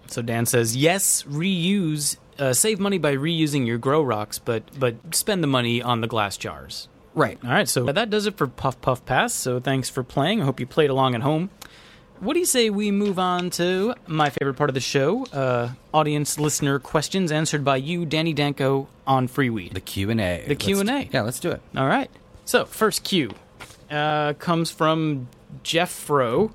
[0.08, 4.96] So Dan says, yes, reuse, uh, save money by reusing your grow rocks, but but
[5.14, 6.88] spend the money on the glass jars.
[7.14, 7.38] Right.
[7.42, 9.34] All right, so that does it for Puff Puff Pass.
[9.34, 10.40] So thanks for playing.
[10.40, 11.50] I hope you played along at home.
[12.20, 15.24] What do you say we move on to my favorite part of the show?
[15.32, 19.72] Uh, audience listener questions answered by you, Danny Danko, on Freeweed.
[19.72, 20.44] The Q and A.
[20.46, 21.08] The Q&A.
[21.10, 21.62] Yeah, let's do it.
[21.74, 22.10] All right.
[22.44, 23.30] So, first Q
[23.90, 25.28] uh, comes from
[25.64, 26.52] Jeffro,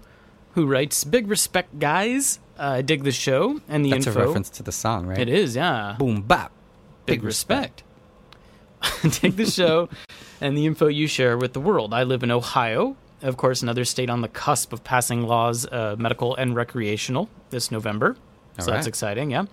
[0.53, 2.39] who writes Big respect, guys.
[2.59, 4.21] Uh, I dig the show and the That's info.
[4.21, 5.17] a reference to the song, right?
[5.17, 5.95] It is, yeah.
[5.97, 6.51] Boom bap.
[7.07, 7.81] Big respect.
[9.11, 9.89] Take the show
[10.41, 11.93] and the info you share with the world.
[11.93, 15.95] I live in Ohio, of course, another state on the cusp of passing laws, uh,
[15.97, 18.15] medical and recreational, this November.
[18.59, 19.45] So All that's exciting, yeah.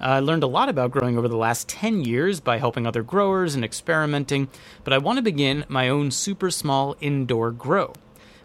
[0.00, 3.54] I learned a lot about growing over the last 10 years by helping other growers
[3.54, 4.48] and experimenting,
[4.82, 7.92] but I want to begin my own super small indoor grow.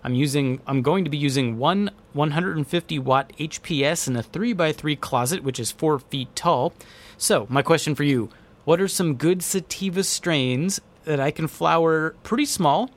[0.03, 5.43] I'm using I'm going to be using one 150 watt HPS in a 3x3 closet
[5.43, 6.73] which is 4 feet tall.
[7.17, 8.29] So, my question for you,
[8.65, 12.89] what are some good sativa strains that I can flower pretty small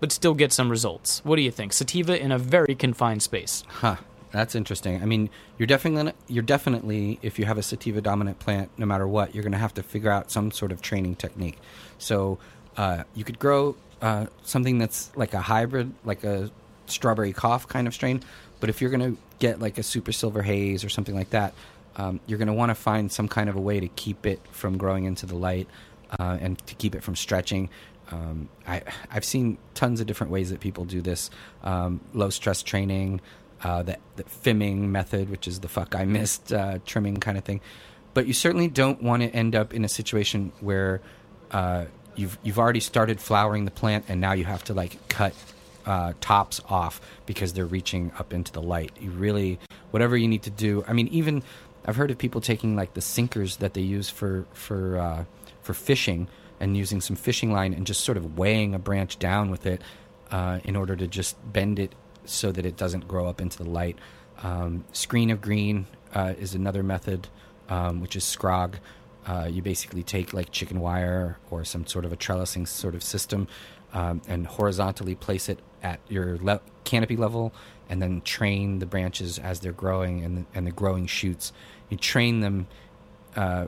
[0.00, 1.20] but still get some results?
[1.24, 1.72] What do you think?
[1.72, 3.64] Sativa in a very confined space.
[3.68, 3.96] Huh.
[4.32, 5.00] That's interesting.
[5.00, 9.08] I mean, you're definitely you're definitely if you have a sativa dominant plant, no matter
[9.08, 11.58] what, you're going to have to figure out some sort of training technique.
[11.98, 12.38] So
[12.76, 16.50] uh, you could grow uh, something that's like a hybrid, like a
[16.86, 18.22] strawberry cough kind of strain.
[18.60, 21.54] But if you're going to get like a super silver haze or something like that,
[21.96, 24.40] um, you're going to want to find some kind of a way to keep it
[24.50, 25.68] from growing into the light
[26.18, 27.68] uh, and to keep it from stretching.
[28.10, 31.30] Um, I, I've seen tons of different ways that people do this.
[31.64, 33.20] Um, low stress training,
[33.62, 37.44] uh, the, the fimming method, which is the fuck I missed uh, trimming kind of
[37.44, 37.60] thing.
[38.14, 41.00] But you certainly don't want to end up in a situation where
[41.50, 45.34] uh, you've you've already started flowering the plant and now you have to like cut
[45.84, 48.92] uh, tops off because they're reaching up into the light.
[49.00, 49.58] You really
[49.90, 50.84] whatever you need to do.
[50.88, 51.42] I mean, even
[51.86, 55.24] I've heard of people taking like the sinkers that they use for for uh,
[55.62, 56.28] for fishing
[56.58, 59.82] and using some fishing line and just sort of weighing a branch down with it
[60.30, 63.68] uh, in order to just bend it so that it doesn't grow up into the
[63.68, 63.98] light.
[64.42, 67.28] Um, screen of green uh, is another method,
[67.68, 68.74] um, which is scrog.
[69.26, 73.02] Uh, you basically take like chicken wire or some sort of a trellising sort of
[73.02, 73.48] system
[73.92, 77.52] um, and horizontally place it at your le- canopy level,
[77.88, 81.52] and then train the branches as they're growing and the, and the growing shoots.
[81.88, 82.66] You train them,
[83.34, 83.66] uh,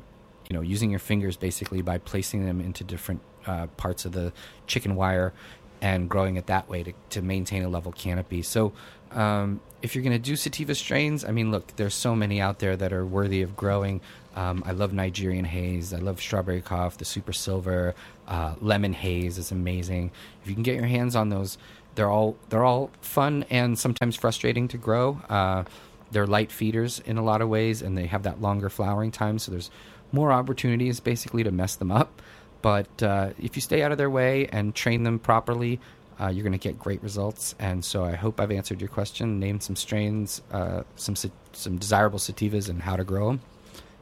[0.49, 4.33] you know, using your fingers basically by placing them into different uh, parts of the
[4.67, 5.33] chicken wire
[5.81, 8.43] and growing it that way to, to maintain a level canopy.
[8.43, 8.73] So,
[9.13, 12.59] um, if you're going to do sativa strains, I mean, look, there's so many out
[12.59, 14.01] there that are worthy of growing.
[14.35, 15.95] Um, I love Nigerian haze.
[15.95, 17.95] I love strawberry cough, the super silver,
[18.27, 20.11] uh, lemon haze is amazing.
[20.43, 21.59] If you can get your hands on those,
[21.95, 25.21] they're all they're all fun and sometimes frustrating to grow.
[25.29, 25.65] Uh,
[26.11, 29.39] they're light feeders in a lot of ways, and they have that longer flowering time.
[29.39, 29.71] So there's
[30.13, 32.23] more opportunities basically to mess them up.
[32.63, 35.81] But uh, if you stay out of their way and train them properly,
[36.21, 37.55] uh, you're going to get great results.
[37.59, 39.39] And so I hope I've answered your question.
[39.39, 41.15] Named some strains, uh, some
[41.53, 43.41] some desirable sativas, and how to grow them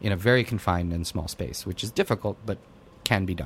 [0.00, 2.58] in a very confined and small space, which is difficult but
[3.04, 3.45] can be done.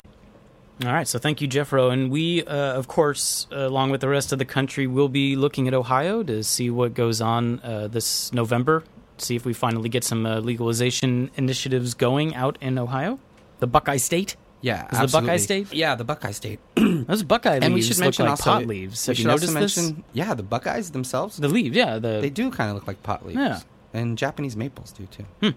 [0.84, 1.92] All right, so thank you, Jeff Jeffro.
[1.92, 5.36] And we, uh, of course, uh, along with the rest of the country, will be
[5.36, 8.82] looking at Ohio to see what goes on uh, this November,
[9.18, 13.18] see if we finally get some uh, legalization initiatives going out in Ohio,
[13.58, 14.36] the Buckeye State.
[14.62, 15.36] Yeah, Is the Buckeye.
[15.38, 15.72] State?
[15.72, 16.60] Yeah, the Buckeye State.
[16.76, 19.06] Those Buckeye leaves and we should look mention like also pot leaves.
[19.06, 19.84] We Have should you also noticed this?
[19.86, 21.36] mention, yeah, the Buckeyes themselves.
[21.36, 21.98] The leaves, yeah.
[21.98, 23.38] The They do kind of look like pot leaves.
[23.38, 23.60] Yeah.
[23.92, 25.24] And Japanese maples do too.
[25.40, 25.48] Hmm.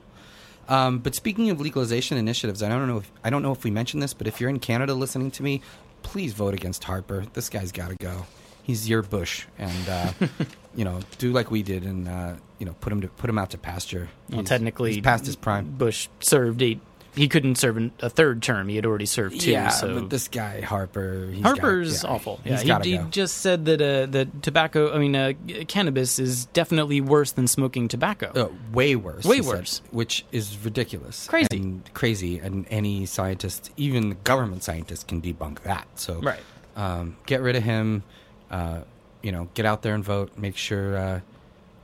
[0.69, 3.71] Um, but speaking of legalization initiatives, I don't know if I don't know if we
[3.71, 5.61] mentioned this, but if you're in Canada listening to me,
[6.03, 7.25] please vote against Harper.
[7.33, 8.25] This guy's got to go.
[8.63, 10.13] He's your Bush, and uh,
[10.75, 13.37] you know, do like we did, and uh, you know, put him to put him
[13.37, 14.07] out to pasture.
[14.29, 15.69] well, He's- technically, he's past his prime.
[15.71, 16.79] Bush served eight.
[17.15, 18.69] He couldn't serve a third term.
[18.69, 19.51] He had already served two.
[19.51, 22.39] yeah, so but this guy Harper, he's Harper's gotta, yeah, awful.
[22.43, 24.93] Yeah, he, he just said that uh, that tobacco.
[24.93, 25.33] I mean, uh,
[25.67, 28.31] cannabis is definitely worse than smoking tobacco.
[28.35, 29.25] Uh, way worse.
[29.25, 29.81] Way he said, worse.
[29.91, 31.27] which is ridiculous.
[31.27, 31.47] Crazy.
[31.51, 32.39] And crazy.
[32.39, 35.87] And any scientist, even government scientists, can debunk that.
[35.95, 36.39] So, Right.
[36.75, 38.03] um, get rid of him.
[38.49, 38.81] Uh,
[39.21, 40.31] you know, get out there and vote.
[40.37, 41.19] Make sure uh,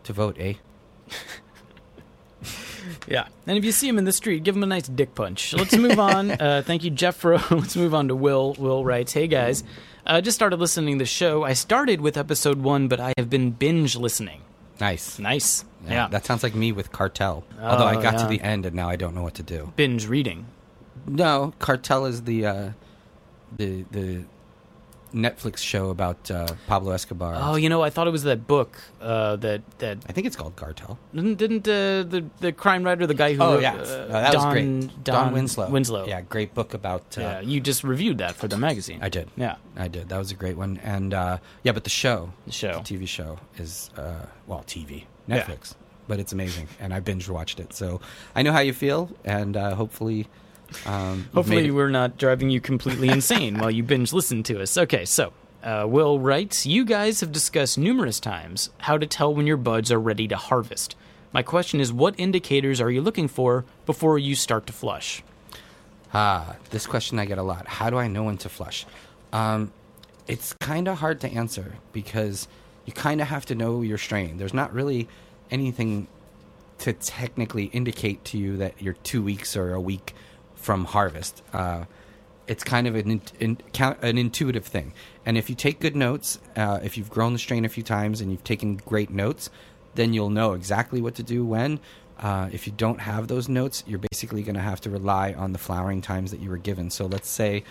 [0.03, 0.53] to vote, eh?
[3.07, 3.27] Yeah.
[3.47, 5.53] And if you see him in the street, give him a nice dick punch.
[5.53, 6.31] Let's move on.
[6.39, 7.39] uh, thank you, Jeffro.
[7.59, 8.53] Let's move on to Will.
[8.59, 9.63] Will writes, Hey guys,
[10.05, 11.43] I just started listening to the show.
[11.43, 14.41] I started with episode one, but I have been binge listening.
[14.79, 15.19] Nice.
[15.19, 15.65] Nice.
[15.87, 16.07] Yeah.
[16.07, 17.43] That sounds like me with Cartel.
[17.61, 18.23] Although I Oh, got yeah.
[18.23, 19.73] to the end and now I don't know what to do.
[19.75, 20.45] binge reading.
[21.07, 22.69] No, Cartel is the uh,
[23.57, 24.23] the the
[25.13, 27.35] Netflix show about uh, Pablo Escobar.
[27.37, 30.35] Oh, you know, I thought it was that book uh, that that I think it's
[30.35, 30.99] called Cartel.
[31.15, 34.07] didn't, didn't uh, the the crime writer, the guy who Oh wrote, yeah, uh, Uh,
[34.21, 35.03] that Don, was great.
[35.03, 35.69] Don, Winslow.
[35.69, 36.05] Winslow.
[36.07, 37.17] Yeah, great book about.
[37.17, 37.41] Uh, yeah.
[37.41, 38.99] You just reviewed that for the magazine.
[39.01, 39.29] I did.
[39.35, 39.55] Yeah.
[39.75, 40.09] I did.
[40.09, 40.79] That was a great one.
[40.83, 42.73] And uh, yeah, but the show, The show.
[42.83, 45.41] the TV show is uh, well, TV, Yeah.
[45.43, 45.73] Netflix,
[46.07, 47.99] but it's amazing, and I binge watched it, so
[48.35, 50.27] I know how you feel, and uh, hopefully,
[50.85, 54.77] um, Hopefully, we're not driving you completely insane while you binge listen to us.
[54.77, 59.47] Okay, so uh, Will writes You guys have discussed numerous times how to tell when
[59.47, 60.95] your buds are ready to harvest.
[61.31, 65.23] My question is what indicators are you looking for before you start to flush?
[66.13, 67.67] Ah, this question I get a lot.
[67.67, 68.85] How do I know when to flush?
[69.31, 69.71] Um,
[70.27, 72.47] it's kind of hard to answer because
[72.85, 74.37] you kind of have to know your strain.
[74.37, 75.07] There's not really
[75.51, 76.07] anything
[76.79, 80.15] to technically indicate to you that you're two weeks or a week
[80.69, 81.41] from harvest.
[81.51, 81.83] Uh,
[82.45, 84.93] it's kind of an, in, an intuitive thing.
[85.25, 88.21] And if you take good notes, uh, if you've grown the strain a few times
[88.21, 89.49] and you've taken great notes,
[89.95, 91.79] then you'll know exactly what to do when.
[92.19, 95.53] Uh, if you don't have those notes, you're basically going to have to rely on
[95.53, 96.91] the flowering times that you were given.
[96.91, 97.63] So let's say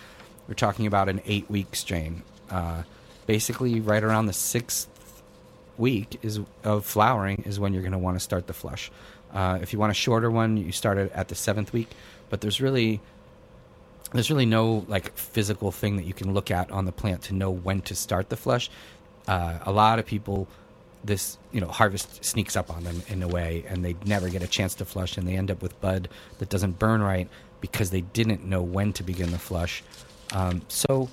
[0.49, 2.25] we're talking about an eight week strain.
[2.51, 2.83] Uh,
[3.27, 4.89] basically, right around the sixth
[5.77, 8.91] week is of flowering is when you're going to want to start the flush.
[9.33, 11.91] Uh, if you want a shorter one, you start it at the seventh week.
[12.31, 13.01] But there's really
[14.13, 17.35] there's really no like physical thing that you can look at on the plant to
[17.35, 18.71] know when to start the flush.
[19.27, 20.49] Uh, a lot of people,
[21.05, 24.43] this you know harvest sneaks up on them in a way, and they never get
[24.43, 26.09] a chance to flush, and they end up with bud
[26.39, 27.29] that doesn't burn right
[27.61, 29.83] because they didn't know when to begin the flush.
[30.33, 31.09] Um, so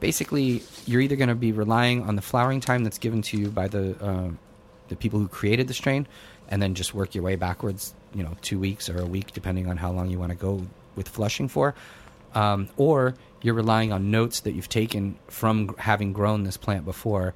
[0.00, 3.48] basically, you're either going to be relying on the flowering time that's given to you
[3.48, 4.30] by the uh,
[4.88, 6.06] the people who created the strain,
[6.50, 7.94] and then just work your way backwards.
[8.14, 10.66] You know, two weeks or a week, depending on how long you want to go
[10.96, 11.74] with flushing for
[12.34, 17.34] um, or you're relying on notes that you've taken from having grown this plant before,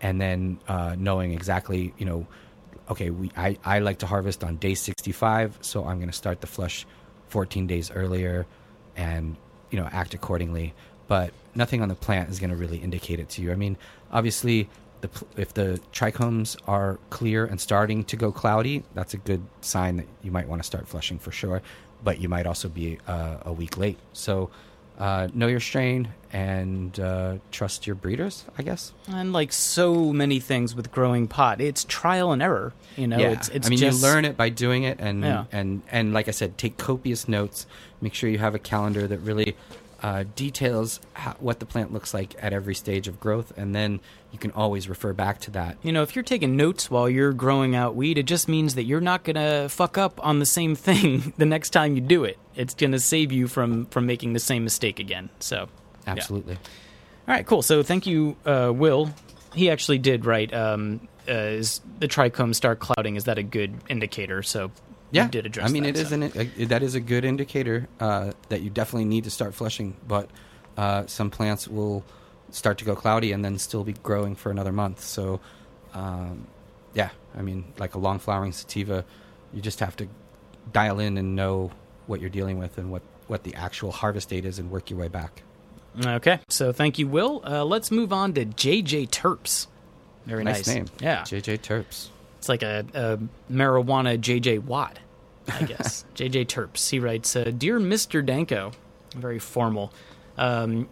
[0.00, 2.26] and then uh, knowing exactly, you know,
[2.90, 6.40] okay, we I, I like to harvest on day 65, so I'm going to start
[6.40, 6.86] the flush
[7.28, 8.46] 14 days earlier,
[8.96, 9.36] and
[9.70, 10.74] you know act accordingly.
[11.08, 13.52] But nothing on the plant is going to really indicate it to you.
[13.52, 13.76] I mean,
[14.12, 14.68] obviously.
[15.06, 19.96] The, if the trichomes are clear and starting to go cloudy, that's a good sign
[19.96, 21.62] that you might want to start flushing for sure.
[22.04, 23.98] But you might also be uh, a week late.
[24.12, 24.50] So
[24.98, 28.44] uh, know your strain and uh, trust your breeders.
[28.58, 28.92] I guess.
[29.08, 32.72] And like so many things with growing pot, it's trial and error.
[32.96, 33.30] You know, yeah.
[33.30, 35.44] it's it's I mean, just you learn it by doing it, and Yeah.
[35.52, 37.66] and and like I said, take copious notes.
[38.00, 39.56] Make sure you have a calendar that really
[40.02, 44.00] uh, details how, what the plant looks like at every stage of growth, and then
[44.32, 45.78] you can always refer back to that.
[45.82, 48.84] You know, if you're taking notes while you're growing out weed, it just means that
[48.84, 52.38] you're not gonna fuck up on the same thing the next time you do it.
[52.54, 55.30] It's gonna save you from from making the same mistake again.
[55.40, 55.68] So,
[56.06, 56.12] yeah.
[56.12, 56.54] Absolutely.
[56.54, 57.62] All right, cool.
[57.62, 59.10] So thank you, uh, Will.
[59.54, 60.54] He actually did write.
[60.54, 63.16] Um, uh, is the trichome start clouding?
[63.16, 64.42] Is that a good indicator?
[64.44, 64.70] So
[65.10, 65.68] Yeah, you did address.
[65.68, 66.14] I mean, that, it is so.
[66.14, 66.22] an
[66.58, 69.96] a, that is a good indicator uh, that you definitely need to start flushing.
[70.06, 70.30] But
[70.76, 72.04] uh, some plants will
[72.50, 75.00] start to go cloudy and then still be growing for another month.
[75.00, 75.40] So,
[75.94, 76.46] um,
[76.94, 79.04] yeah, I mean, like a long flowering sativa,
[79.52, 80.08] you just have to
[80.72, 81.70] dial in and know
[82.06, 84.98] what you're dealing with and what what the actual harvest date is and work your
[84.98, 85.42] way back.
[86.04, 87.42] Okay, so thank you, Will.
[87.44, 89.66] Uh, let's move on to JJ Terps.
[90.26, 92.08] Very nice, nice, name, Yeah, JJ Terps.
[92.46, 93.18] It's like a, a
[93.52, 95.00] marijuana JJ Watt,
[95.48, 96.04] I guess.
[96.14, 96.88] JJ Terps.
[96.88, 98.24] He writes, uh, "Dear Mr.
[98.24, 98.70] Danko,"
[99.16, 99.92] very formal.
[100.38, 100.88] Um,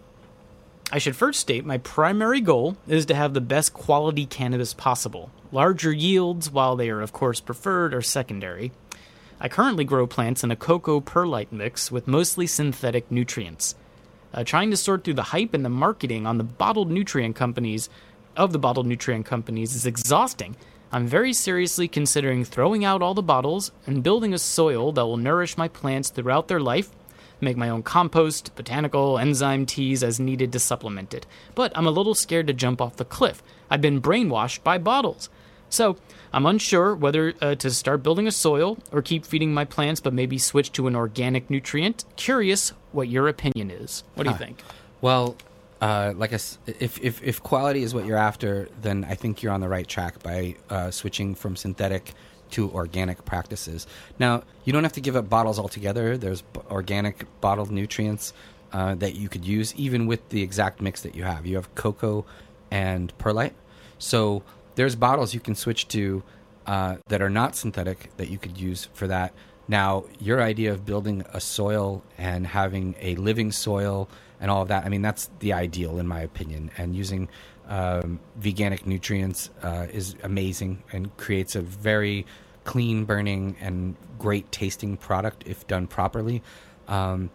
[0.90, 5.30] I should first state my primary goal is to have the best quality cannabis possible.
[5.52, 8.72] Larger yields, while they are of course preferred, are secondary.
[9.38, 13.76] I currently grow plants in a coco perlite mix with mostly synthetic nutrients.
[14.32, 17.88] Uh, trying to sort through the hype and the marketing on the bottled nutrient companies
[18.36, 20.57] of the bottled nutrient companies is exhausting.
[20.95, 25.16] I'm very seriously considering throwing out all the bottles and building a soil that will
[25.16, 26.90] nourish my plants throughout their life,
[27.40, 31.26] make my own compost, botanical, enzyme teas as needed to supplement it.
[31.57, 33.42] But I'm a little scared to jump off the cliff.
[33.68, 35.28] I've been brainwashed by bottles.
[35.68, 35.97] So,
[36.32, 40.12] I'm unsure whether uh, to start building a soil or keep feeding my plants, but
[40.14, 42.05] maybe switch to an organic nutrient.
[42.14, 44.05] Curious what your opinion is.
[44.14, 44.45] What do you Huh.
[44.45, 44.62] think?
[45.01, 45.34] Well,
[45.85, 49.53] uh, like I if, if if quality is what you're after, then I think you're
[49.53, 52.14] on the right track by uh, switching from synthetic
[52.53, 53.87] to organic practices.
[54.18, 56.16] Now, you don't have to give up bottles altogether.
[56.16, 58.32] There's b- organic bottled nutrients
[58.72, 61.45] uh, that you could use, even with the exact mix that you have.
[61.45, 62.24] You have coco
[62.70, 63.55] and perlite,
[63.99, 64.43] so
[64.76, 66.22] there's bottles you can switch to
[66.66, 69.35] uh, that are not synthetic that you could use for that.
[69.68, 74.09] Now, your idea of building a soil and having a living soil
[74.41, 76.70] and all of that, I mean, that's the ideal in my opinion.
[76.76, 77.28] And using
[77.68, 82.26] um, veganic nutrients uh, is amazing and creates a very
[82.64, 86.43] clean burning and great tasting product if done properly.
[86.89, 87.30] Um,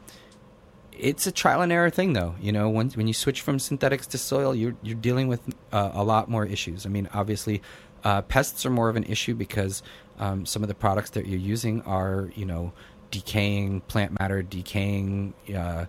[0.91, 2.36] it's a trial and error thing, though.
[2.41, 5.41] You know, when when you switch from synthetics to soil, you're you're dealing with
[5.72, 6.86] uh, a lot more issues.
[6.86, 7.62] I mean, obviously,
[8.04, 9.82] uh, pests are more of an issue because
[10.20, 12.74] um, some of the products that you're using are, you know,
[13.12, 15.86] decaying plant matter, decaying, uh,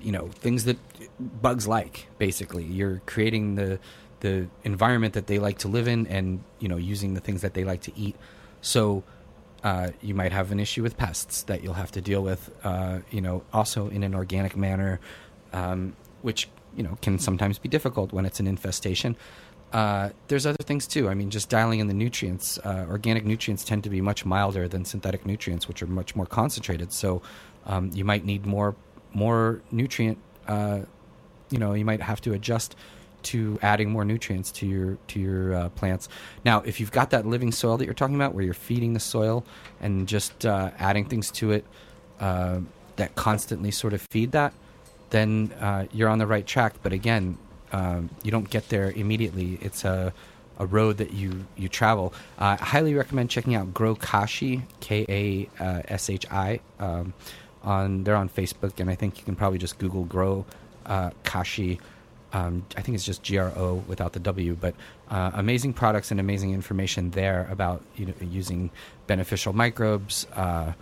[0.00, 0.78] you know, things that
[1.18, 2.06] bugs like.
[2.18, 3.78] Basically, you're creating the
[4.20, 7.54] the environment that they like to live in, and you know, using the things that
[7.54, 8.16] they like to eat.
[8.60, 9.04] So
[9.64, 13.00] uh, you might have an issue with pests that you'll have to deal with, uh,
[13.10, 15.00] you know, also in an organic manner,
[15.52, 19.16] um, which, you know, can sometimes be difficult when it's an infestation.
[19.72, 21.08] Uh, there's other things too.
[21.08, 22.58] I mean, just dialing in the nutrients.
[22.58, 26.26] Uh, organic nutrients tend to be much milder than synthetic nutrients, which are much more
[26.26, 26.92] concentrated.
[26.92, 27.20] So
[27.66, 28.76] um, you might need more
[29.12, 30.18] more nutrient.
[30.46, 30.80] Uh,
[31.50, 32.76] you know, you might have to adjust
[33.20, 36.08] to adding more nutrients to your to your uh, plants.
[36.44, 39.00] Now, if you've got that living soil that you're talking about, where you're feeding the
[39.00, 39.44] soil
[39.80, 41.64] and just uh, adding things to it
[42.20, 42.60] uh,
[42.96, 44.52] that constantly sort of feed that,
[45.10, 46.74] then uh, you're on the right track.
[46.82, 47.38] But again,
[47.72, 49.58] um, you don't get there immediately.
[49.60, 50.12] It's a
[50.58, 52.12] a road that you you travel.
[52.38, 56.60] Uh, I highly recommend checking out Gro Kashi K A uh, S H I.
[56.78, 57.14] Um,
[57.68, 60.44] on they're on Facebook, and I think you can probably just Google Gro
[60.86, 61.78] uh, Kashi.
[62.32, 64.74] Um, I think it's just G R O without the W, but
[65.10, 68.70] uh, amazing products and amazing information there about you know, using
[69.06, 70.72] beneficial microbes, uh,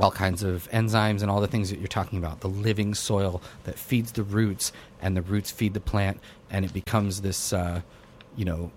[0.00, 2.40] all kinds of enzymes, and all the things that you're talking about.
[2.40, 4.72] The living soil that feeds the roots,
[5.02, 6.20] and the roots feed the plant,
[6.50, 7.80] and it becomes this, uh,
[8.36, 8.70] you know,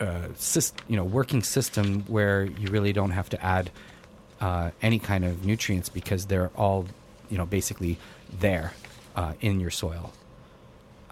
[0.00, 3.70] uh, syst- you know, working system where you really don't have to add
[4.42, 6.86] uh, any kind of nutrients because they're all,
[7.30, 7.96] you know, basically
[8.40, 8.72] there
[9.14, 10.12] uh, in your soil.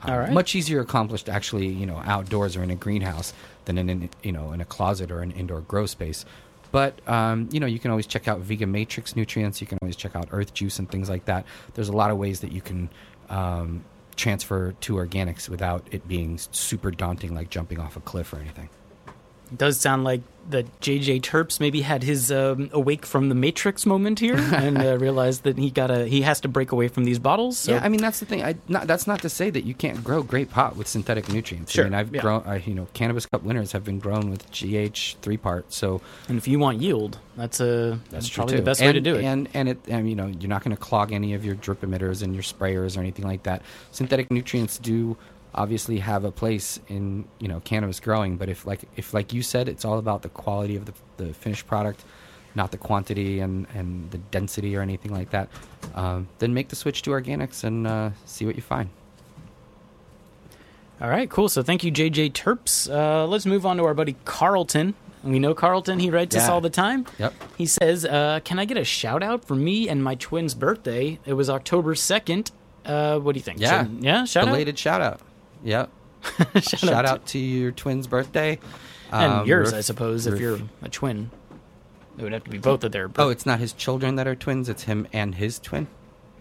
[0.02, 0.32] Uh, All right.
[0.32, 3.32] Much easier accomplished actually, you know, outdoors or in a greenhouse
[3.66, 6.24] than in, an, you know, in a closet or an indoor grow space.
[6.72, 9.60] But um, you know, you can always check out Vega Matrix nutrients.
[9.60, 11.44] You can always check out Earth Juice and things like that.
[11.74, 12.88] There's a lot of ways that you can
[13.28, 13.84] um,
[14.16, 18.68] transfer to organics without it being super daunting, like jumping off a cliff or anything.
[19.50, 23.86] It does sound like that JJ Terps maybe had his um, awake from the Matrix
[23.86, 27.04] moment here and uh, realized that he got a he has to break away from
[27.04, 27.58] these bottles.
[27.58, 27.72] So.
[27.72, 28.42] Yeah, I mean that's the thing.
[28.42, 31.72] I not, that's not to say that you can't grow great pot with synthetic nutrients.
[31.72, 32.20] Sure, I mean, I've yeah.
[32.20, 32.42] grown.
[32.46, 35.72] I, you know, cannabis cup winners have been grown with GH three part.
[35.72, 38.58] So and if you want yield, that's a that's, probably too.
[38.58, 39.24] the best and, way to do it.
[39.24, 41.82] And and it, and, you know, you're not going to clog any of your drip
[41.82, 43.62] emitters and your sprayers or anything like that.
[43.90, 45.16] Synthetic nutrients do
[45.54, 49.42] obviously have a place in you know cannabis growing, but if like if like you
[49.42, 52.02] said, it's all about the quality of the the finished product,
[52.54, 55.48] not the quantity and and the density or anything like that.
[55.94, 58.88] Um, then make the switch to organics and uh, see what you find.
[61.00, 61.48] All right, cool.
[61.48, 62.90] So thank you, JJ Terps.
[62.92, 64.94] Uh, let's move on to our buddy Carlton.
[65.22, 65.98] We know Carlton.
[65.98, 67.06] He writes us all the time.
[67.18, 67.34] Yep.
[67.58, 71.18] He says, uh, "Can I get a shout out for me and my twin's birthday?
[71.26, 72.50] It was October second.
[72.86, 73.60] Uh, what do you think?
[73.60, 73.82] Yeah.
[73.84, 74.24] Should- yeah.
[74.24, 75.20] Shout Belated shout out.
[75.64, 75.90] Yep.
[76.54, 76.64] out.
[76.64, 78.58] shout, out, to your twin's birthday.
[79.12, 81.30] and Um, yours, ref- I suppose, if you're a twin.
[82.18, 83.10] It would have to be both of their.
[83.16, 84.68] Oh, it's not his children that are twins.
[84.68, 85.86] It's him and his twin.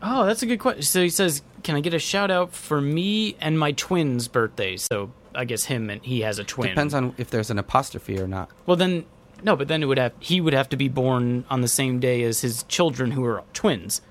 [0.01, 0.81] Oh, that's a good question.
[0.83, 4.75] So he says, "Can I get a shout out for me and my twin's birthday?"
[4.75, 6.69] So I guess him and he has a twin.
[6.69, 8.49] Depends on if there's an apostrophe or not.
[8.65, 9.05] Well, then
[9.43, 11.99] no, but then it would have he would have to be born on the same
[11.99, 14.01] day as his children who are twins.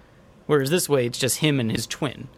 [0.46, 2.28] Whereas this way, it's just him and his twin.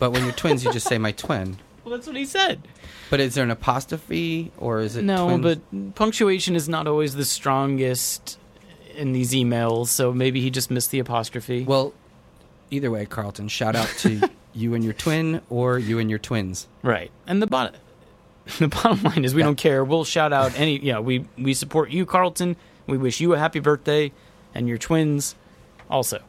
[0.00, 1.58] But when you're twins, you just say my twin.
[1.84, 2.66] Well, that's what he said.
[3.10, 5.60] But is there an apostrophe or is it No, twins?
[5.70, 8.38] but punctuation is not always the strongest
[8.96, 11.64] in these emails, so maybe he just missed the apostrophe.
[11.64, 11.92] well,
[12.70, 16.66] either way, Carlton, shout out to you and your twin or you and your twins.
[16.82, 17.10] Right.
[17.26, 17.74] And the bottom
[18.58, 19.82] the bottom line is we don't care.
[19.84, 22.56] We'll shout out any yeah, we we support you, Carlton.
[22.86, 24.12] We wish you a happy birthday
[24.54, 25.34] and your twins
[25.90, 26.20] also.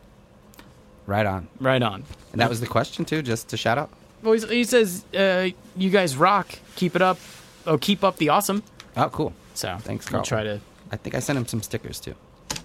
[1.05, 1.47] Right on.
[1.59, 2.03] Right on.
[2.31, 3.89] And that was the question too, just to shout out.
[4.25, 6.47] Well, he says, uh, "You guys rock.
[6.75, 7.17] Keep it up.
[7.65, 8.63] Oh, keep up the awesome."
[8.97, 9.33] Oh, cool.
[9.53, 10.23] So Thanks, I'll Carl.
[10.25, 10.59] try to.
[10.91, 12.15] I think I sent him some stickers too.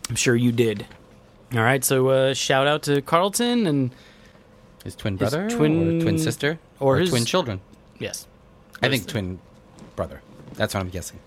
[0.08, 0.86] I'm sure you did.
[1.54, 1.84] All right.
[1.84, 3.90] So uh, shout out to Carlton and
[4.84, 7.60] His twin His brother, twin- or twin sister, or or, his- twin children.
[7.98, 8.26] yes,
[8.82, 9.38] I think twin
[9.96, 10.22] brother.
[10.54, 11.18] That's what I'm guessing.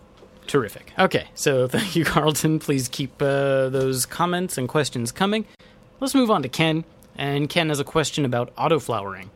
[0.47, 0.91] terrific.
[0.99, 1.27] Okay.
[1.35, 2.59] So thank you, Carlton.
[2.59, 5.45] Please keep uh, those comments and questions coming.
[5.99, 6.83] Let's move on to Ken.
[7.15, 9.29] And Ken has a question about auto flowering.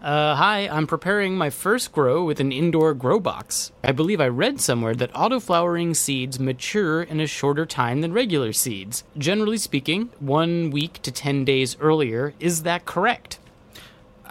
[0.00, 3.72] Uh, hi, I'm preparing my first grow with an indoor grow box.
[3.82, 8.52] I believe I read somewhere that auto-flowering seeds mature in a shorter time than regular
[8.52, 9.02] seeds.
[9.16, 12.32] Generally speaking, one week to 10 days earlier.
[12.38, 13.40] Is that correct?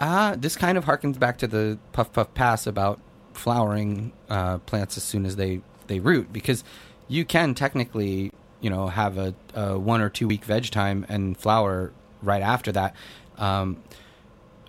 [0.00, 2.98] Uh, this kind of harkens back to the puff puff pass about
[3.34, 6.64] flowering uh, plants as soon as they, they root because
[7.08, 11.36] you can technically you know have a, a one or two week veg time and
[11.36, 11.92] flower
[12.22, 12.94] right after that.
[13.36, 13.82] Um,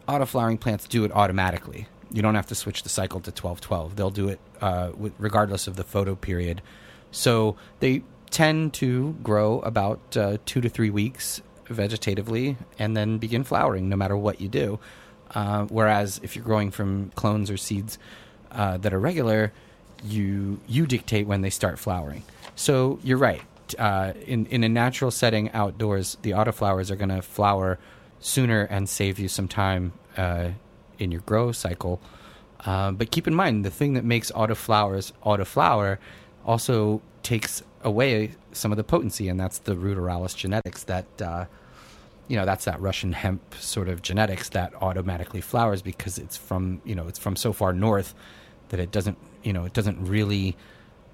[0.09, 1.87] auto flowering plants do it automatically.
[2.11, 3.95] You don't have to switch the cycle to twelve twelve.
[3.95, 6.61] They'll do it uh, regardless of the photo period.
[7.11, 13.43] So they tend to grow about uh, two to three weeks vegetatively and then begin
[13.43, 14.79] flowering no matter what you do.
[15.35, 17.99] Uh, whereas if you're growing from clones or seeds
[18.51, 19.51] uh, that are regular,
[20.03, 22.23] you you dictate when they start flowering.
[22.55, 23.43] So you're right.
[23.77, 27.77] Uh, in in a natural setting outdoors, the autoflowers are going to flower
[28.19, 30.49] sooner and save you some time uh,
[30.97, 32.01] in your grow cycle.
[32.65, 35.97] Uh, but keep in mind, the thing that makes autoflowers autoflower
[36.45, 41.45] also takes away some of the potency, and that's the ruderalis genetics that uh,
[42.27, 46.81] you know that's that Russian hemp sort of genetics that automatically flowers because it's from
[46.85, 48.13] you know it's from so far north
[48.69, 50.55] that it doesn't you know it doesn't really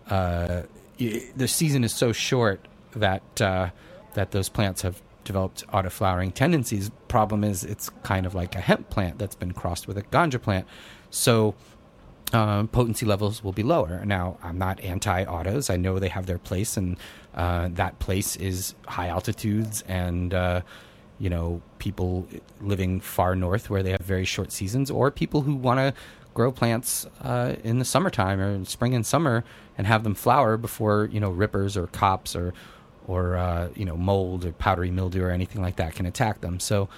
[0.10, 0.64] uh,
[1.00, 3.70] y- the season is so short that uh,
[4.16, 6.90] that those plants have developed auto flowering tendencies.
[7.10, 10.42] Problem is, it's kind of like a hemp plant that's been crossed with a ganja
[10.42, 10.66] plant,
[11.10, 11.56] so
[12.34, 14.04] um, potency levels will be lower.
[14.06, 15.70] Now, I'm not anti autos.
[15.70, 16.98] I know they have their place, and
[17.34, 20.62] uh, that place is high altitudes and uh,
[21.20, 22.28] you know people
[22.62, 25.94] living far north where they have very short seasons, or people who want to
[26.34, 29.44] grow plants uh, in the summertime or in spring and summer
[29.78, 32.54] and have them flower before you know rippers or cops or
[33.08, 36.60] or uh, you know mold or powdery mildew or anything like that can attack them.
[36.60, 36.90] So.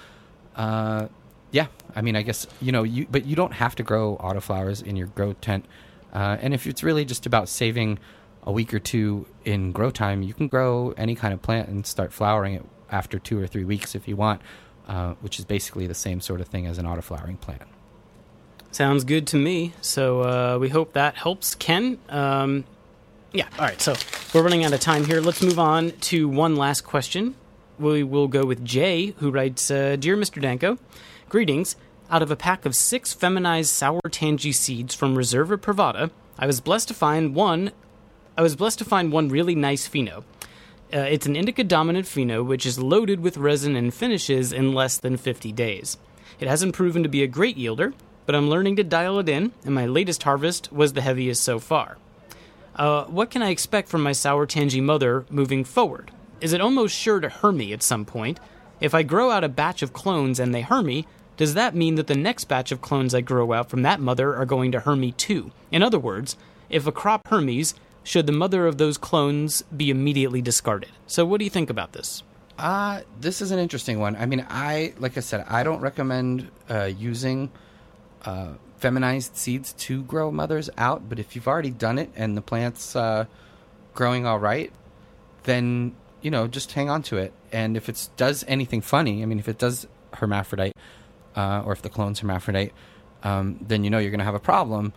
[0.56, 1.08] Uh,
[1.50, 4.82] yeah, I mean, I guess you know, you but you don't have to grow autoflowers
[4.82, 5.64] in your grow tent.
[6.12, 7.98] Uh, and if it's really just about saving
[8.42, 11.86] a week or two in grow time, you can grow any kind of plant and
[11.86, 14.40] start flowering it after two or three weeks if you want,
[14.88, 17.62] uh, which is basically the same sort of thing as an autoflowering plant.
[18.70, 19.72] Sounds good to me.
[19.80, 21.98] So uh, we hope that helps Ken.
[22.08, 22.64] Um,
[23.32, 23.80] yeah, all right.
[23.80, 23.94] So
[24.32, 25.20] we're running out of time here.
[25.20, 27.34] Let's move on to one last question.
[27.78, 30.40] We will go with Jay, who writes uh, Dear Mr.
[30.40, 30.78] Danko,
[31.28, 31.76] greetings.
[32.10, 36.60] Out of a pack of six feminized Sour Tangie seeds from Reserva Privada, I was
[36.60, 37.72] blessed to find one
[38.38, 40.22] I was blessed to find one really nice pheno.
[40.94, 44.96] Uh, it's an indica dominant pheno which is loaded with resin and finishes in less
[44.96, 45.98] than 50 days.
[46.38, 47.94] It hasn't proven to be a great yielder,
[48.26, 51.58] but I'm learning to dial it in, and my latest harvest was the heaviest so
[51.58, 51.98] far.
[52.78, 56.12] Uh, what can I expect from my Sour Tangie mother moving forward?
[56.40, 58.38] Is it almost sure to hermy at some point?
[58.80, 61.04] If I grow out a batch of clones and they hermy,
[61.36, 64.36] does that mean that the next batch of clones I grow out from that mother
[64.36, 65.50] are going to hermy too?
[65.72, 66.36] In other words,
[66.70, 67.74] if a crop hermies,
[68.04, 70.90] should the mother of those clones be immediately discarded?
[71.08, 72.22] So, what do you think about this?
[72.58, 74.14] Uh, this is an interesting one.
[74.16, 77.50] I mean, I like I said, I don't recommend uh, using
[78.24, 81.08] uh, feminized seeds to grow mothers out.
[81.08, 83.26] But if you've already done it and the plant's uh,
[83.94, 84.72] growing all right,
[85.44, 87.32] then you know just hang on to it.
[87.52, 90.72] And if it does anything funny, I mean, if it does hermaphrodite,
[91.36, 92.72] uh, or if the clone's hermaphrodite,
[93.22, 94.92] um, then you know you're going to have a problem,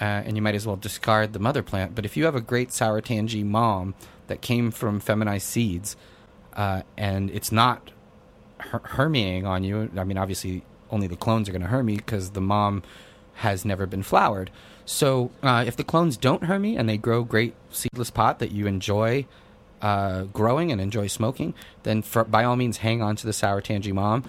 [0.00, 1.94] uh, and you might as well discard the mother plant.
[1.94, 3.94] But if you have a great Sour Tangie mom
[4.26, 5.96] that came from feminized seeds,
[6.54, 7.90] uh, and it's not
[8.58, 8.82] her-
[9.46, 12.82] on you, I mean, obviously only the clones are going to hermy because the mom
[13.42, 14.50] has never been flowered.
[14.84, 18.66] So uh, if the clones don't hermy and they grow great seedless pot that you
[18.66, 19.26] enjoy
[19.80, 23.60] uh, growing and enjoy smoking, then for, by all means hang on to the Sour
[23.60, 24.24] Tangie mom.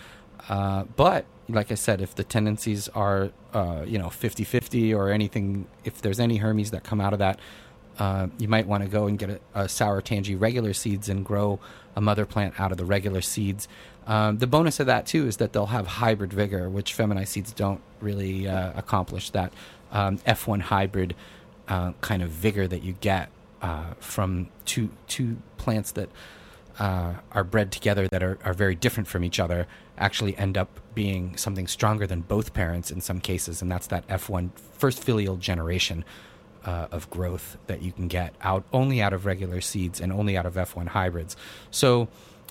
[0.50, 5.68] Uh, but like I said, if the tendencies are uh, you know 50-50 or anything,
[5.84, 7.40] if there's any hermes that come out of that,
[8.00, 11.24] uh, you might want to go and get a, a Sour Tangie regular seeds and
[11.24, 11.60] grow
[11.96, 13.68] a mother plant out of the regular seeds.
[14.06, 17.54] Um, the bonus of that too is that they'll have hybrid vigor, which feminized seeds
[17.54, 19.30] don't really uh, accomplish.
[19.30, 19.54] That
[19.92, 21.16] um, F1 hybrid
[21.68, 23.30] uh, kind of vigor that you get
[23.62, 26.10] uh, from two two plants that
[26.80, 30.80] uh, are bred together that are, are very different from each other actually end up
[30.96, 35.38] being something stronger than both parents in some cases, and that's that F1 first filial
[35.38, 36.04] generation.
[36.66, 40.38] Uh, of growth that you can get out only out of regular seeds and only
[40.38, 41.36] out of F1 hybrids.
[41.72, 42.08] So,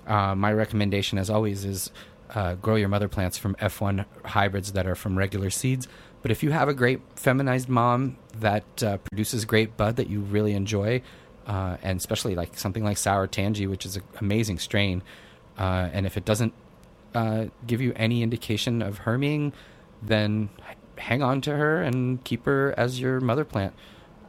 [0.07, 1.91] uh, my recommendation, as always, is
[2.35, 5.87] uh, grow your mother plants from F1 hybrids that are from regular seeds.
[6.23, 10.21] But if you have a great feminized mom that uh, produces great bud that you
[10.21, 11.03] really enjoy,
[11.47, 15.03] uh, and especially like something like Sour Tangie, which is an amazing strain,
[15.59, 16.55] uh, and if it doesn't
[17.67, 19.53] give you any indication of herming,
[20.01, 20.49] then
[20.97, 23.75] hang on to her and keep her as your mother plant.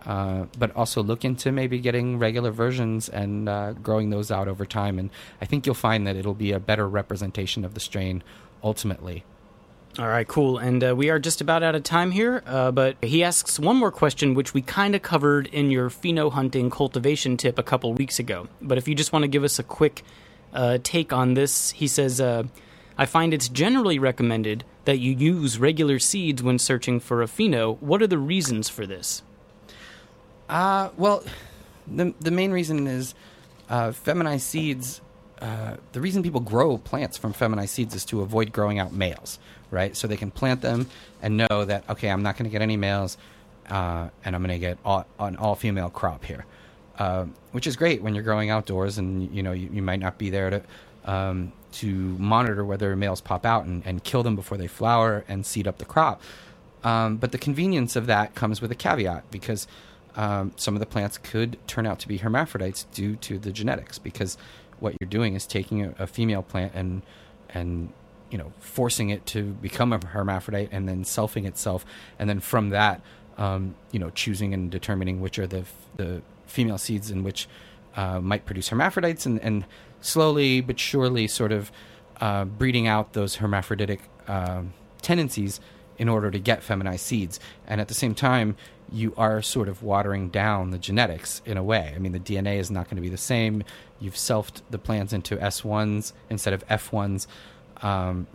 [0.06, 4.66] Uh, but also look into maybe getting regular versions and uh, growing those out over
[4.66, 5.00] time.
[5.00, 5.10] And
[5.42, 8.22] I think you'll find that it'll be a better representation of the strain
[8.62, 9.24] ultimately.
[10.00, 10.58] All right, cool.
[10.58, 13.78] And uh, we are just about out of time here, uh, but he asks one
[13.78, 17.94] more question, which we kind of covered in your pheno hunting cultivation tip a couple
[17.94, 18.48] weeks ago.
[18.62, 20.04] But if you just want to give us a quick
[20.52, 22.20] uh, take on this, he says,
[22.98, 27.80] I find it's generally recommended that you use regular seeds when searching for a pheno.
[27.80, 29.24] What are the reasons for this?
[30.54, 31.24] Uh, well,
[31.88, 33.16] the the main reason is
[33.70, 35.02] uh, feminized seeds.
[35.42, 39.40] Uh, the reason people grow plants from feminized seeds is to avoid growing out males,
[39.72, 39.98] right?
[39.98, 40.86] So they can plant them
[41.24, 43.18] and know that okay, I'm not going to get any males,
[43.68, 46.46] uh, and I'm going to get all, an all female crop here,
[47.00, 50.20] uh, which is great when you're growing outdoors and you know you, you might not
[50.20, 50.62] be there to
[51.12, 51.88] um, to
[52.20, 55.80] monitor whether males pop out and, and kill them before they flower and seed up
[55.80, 56.22] the crop.
[56.84, 59.68] Um, but the convenience of that comes with a caveat because
[60.16, 63.98] um, some of the plants could turn out to be hermaphrodites due to the genetics
[63.98, 64.38] because
[64.80, 67.02] what you're doing is taking a, a, female plant and
[67.50, 67.92] and
[68.30, 71.86] you know forcing it to become a hermaphrodite and then selfing itself
[72.20, 73.02] and then from that
[73.38, 75.64] um, you know choosing and determining which are the
[75.96, 77.48] the female seeds in which
[77.96, 79.66] uh, might produce hermaphrodites and, and
[80.02, 81.72] slowly but surely sort of
[82.22, 84.62] uh, breeding out those hermaphroditic uh,
[85.02, 85.60] tendencies
[85.98, 87.40] in order to get feminized seeds.
[87.68, 88.56] And at the same time
[88.94, 91.92] you are sort of watering down the genetics in a way.
[91.96, 93.64] I mean, the DNA is not going to be the same.
[94.00, 97.26] You've selfed the plants into S1s instead of F1s.
[97.82, 98.28] Um,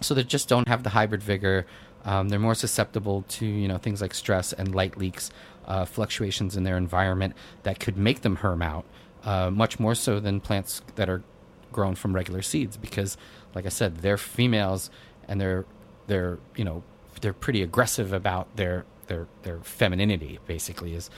[0.00, 1.64] so they just don't have the hybrid vigor.
[2.04, 5.30] Um, they're more susceptible to you know things like stress and light leaks,
[5.66, 8.84] uh, fluctuations in their environment that could make them herm out,
[9.24, 11.22] uh, much more so than plants that are
[11.70, 12.76] grown from regular seeds.
[12.76, 13.16] Because,
[13.54, 14.90] like I said, they're females
[15.28, 15.66] and they're
[16.06, 16.82] they're you know
[17.20, 21.10] they're pretty aggressive about their their their femininity basically is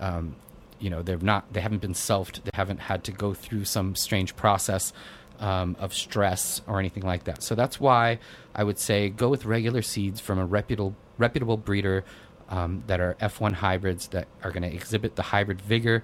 [0.00, 0.36] um,
[0.78, 3.94] you know they're not they haven't been selfed they haven't had to go through some
[3.94, 4.92] strange process
[5.38, 7.42] um, of stress or anything like that.
[7.42, 8.18] So that's why
[8.54, 12.04] I would say go with regular seeds from a reputable reputable breeder
[12.50, 16.02] um, that are F1 hybrids that are going to exhibit the hybrid vigor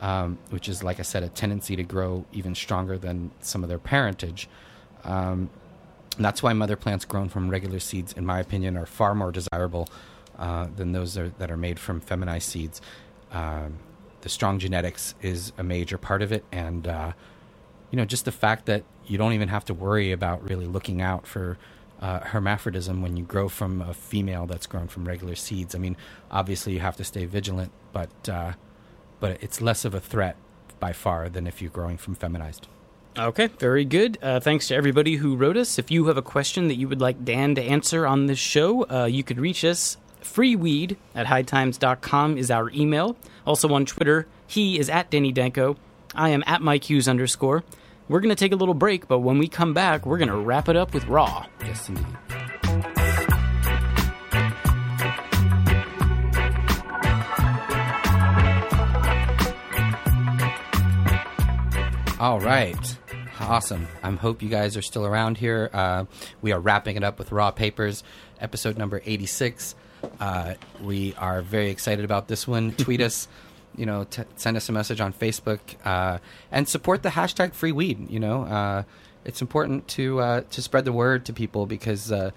[0.00, 3.68] um, which is like I said a tendency to grow even stronger than some of
[3.68, 4.48] their parentage.
[5.04, 5.50] Um,
[6.18, 9.88] that's why mother plants grown from regular seeds in my opinion are far more desirable
[10.38, 12.80] uh, than those are, that are made from feminized seeds.
[13.30, 13.78] Um,
[14.20, 17.12] the strong genetics is a major part of it, and uh,
[17.90, 21.02] you know, just the fact that you don't even have to worry about really looking
[21.02, 21.58] out for
[22.00, 25.74] uh, hermaphrodism when you grow from a female that's grown from regular seeds.
[25.74, 25.96] I mean,
[26.30, 28.52] obviously you have to stay vigilant, but uh,
[29.20, 30.36] but it's less of a threat
[30.80, 32.68] by far than if you're growing from feminized.
[33.16, 34.18] Okay, very good.
[34.20, 35.78] Uh, thanks to everybody who wrote us.
[35.78, 38.86] If you have a question that you would like Dan to answer on this show,
[38.90, 39.96] uh, you could reach us.
[40.24, 43.16] Freeweed at hightimes.com is our email.
[43.46, 45.76] Also on Twitter, he is at Danny Danko.
[46.14, 47.62] I am at Mike Hughes underscore.
[48.08, 50.36] We're going to take a little break, but when we come back, we're going to
[50.36, 51.46] wrap it up with Raw.
[51.60, 52.06] Yes, indeed.
[62.20, 62.98] All right.
[63.40, 63.86] Awesome.
[64.02, 65.68] I hope you guys are still around here.
[65.72, 66.04] Uh,
[66.40, 68.02] we are wrapping it up with Raw Papers,
[68.40, 69.74] episode number 86.
[70.20, 72.72] Uh, we are very excited about this one.
[72.76, 73.28] Tweet us,
[73.76, 76.18] you know, t- send us a message on Facebook, uh,
[76.50, 78.10] and support the hashtag free weed.
[78.10, 78.82] You know, uh,
[79.24, 82.30] it's important to uh, to spread the word to people because uh,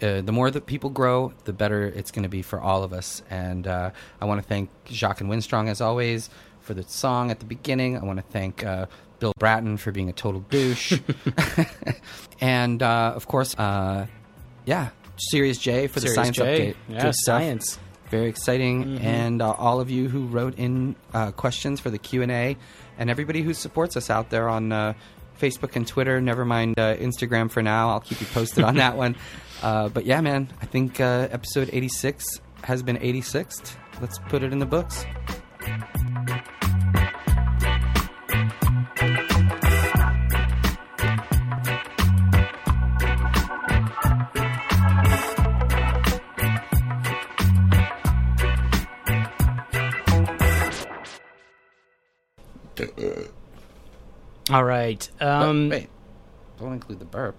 [0.00, 2.92] uh, the more that people grow, the better it's going to be for all of
[2.92, 3.22] us.
[3.30, 3.90] And uh,
[4.20, 6.30] I want to thank Jacques and Winstrong as always
[6.60, 7.96] for the song at the beginning.
[7.96, 8.86] I want to thank uh,
[9.18, 11.00] Bill Bratton for being a total douche,
[12.40, 14.06] and uh, of course, uh,
[14.64, 16.42] yeah, Sirius J for the Sirius science J.
[16.44, 16.74] update.
[16.88, 17.40] Yeah, Good stuff.
[17.40, 17.78] science.
[18.10, 22.22] Very exciting, and uh, all of you who wrote in uh, questions for the Q
[22.22, 22.56] and A,
[22.96, 24.94] and everybody who supports us out there on uh,
[25.38, 26.18] Facebook and Twitter.
[26.18, 27.90] Never mind uh, Instagram for now.
[27.90, 29.14] I'll keep you posted on that one.
[29.62, 32.24] Uh, but yeah, man, I think uh, episode eighty six
[32.64, 33.76] has been eighty sixth.
[34.00, 35.04] Let's put it in the books.
[54.50, 55.08] All right.
[55.18, 55.88] But Um, wait,
[56.58, 57.36] don't include the burp.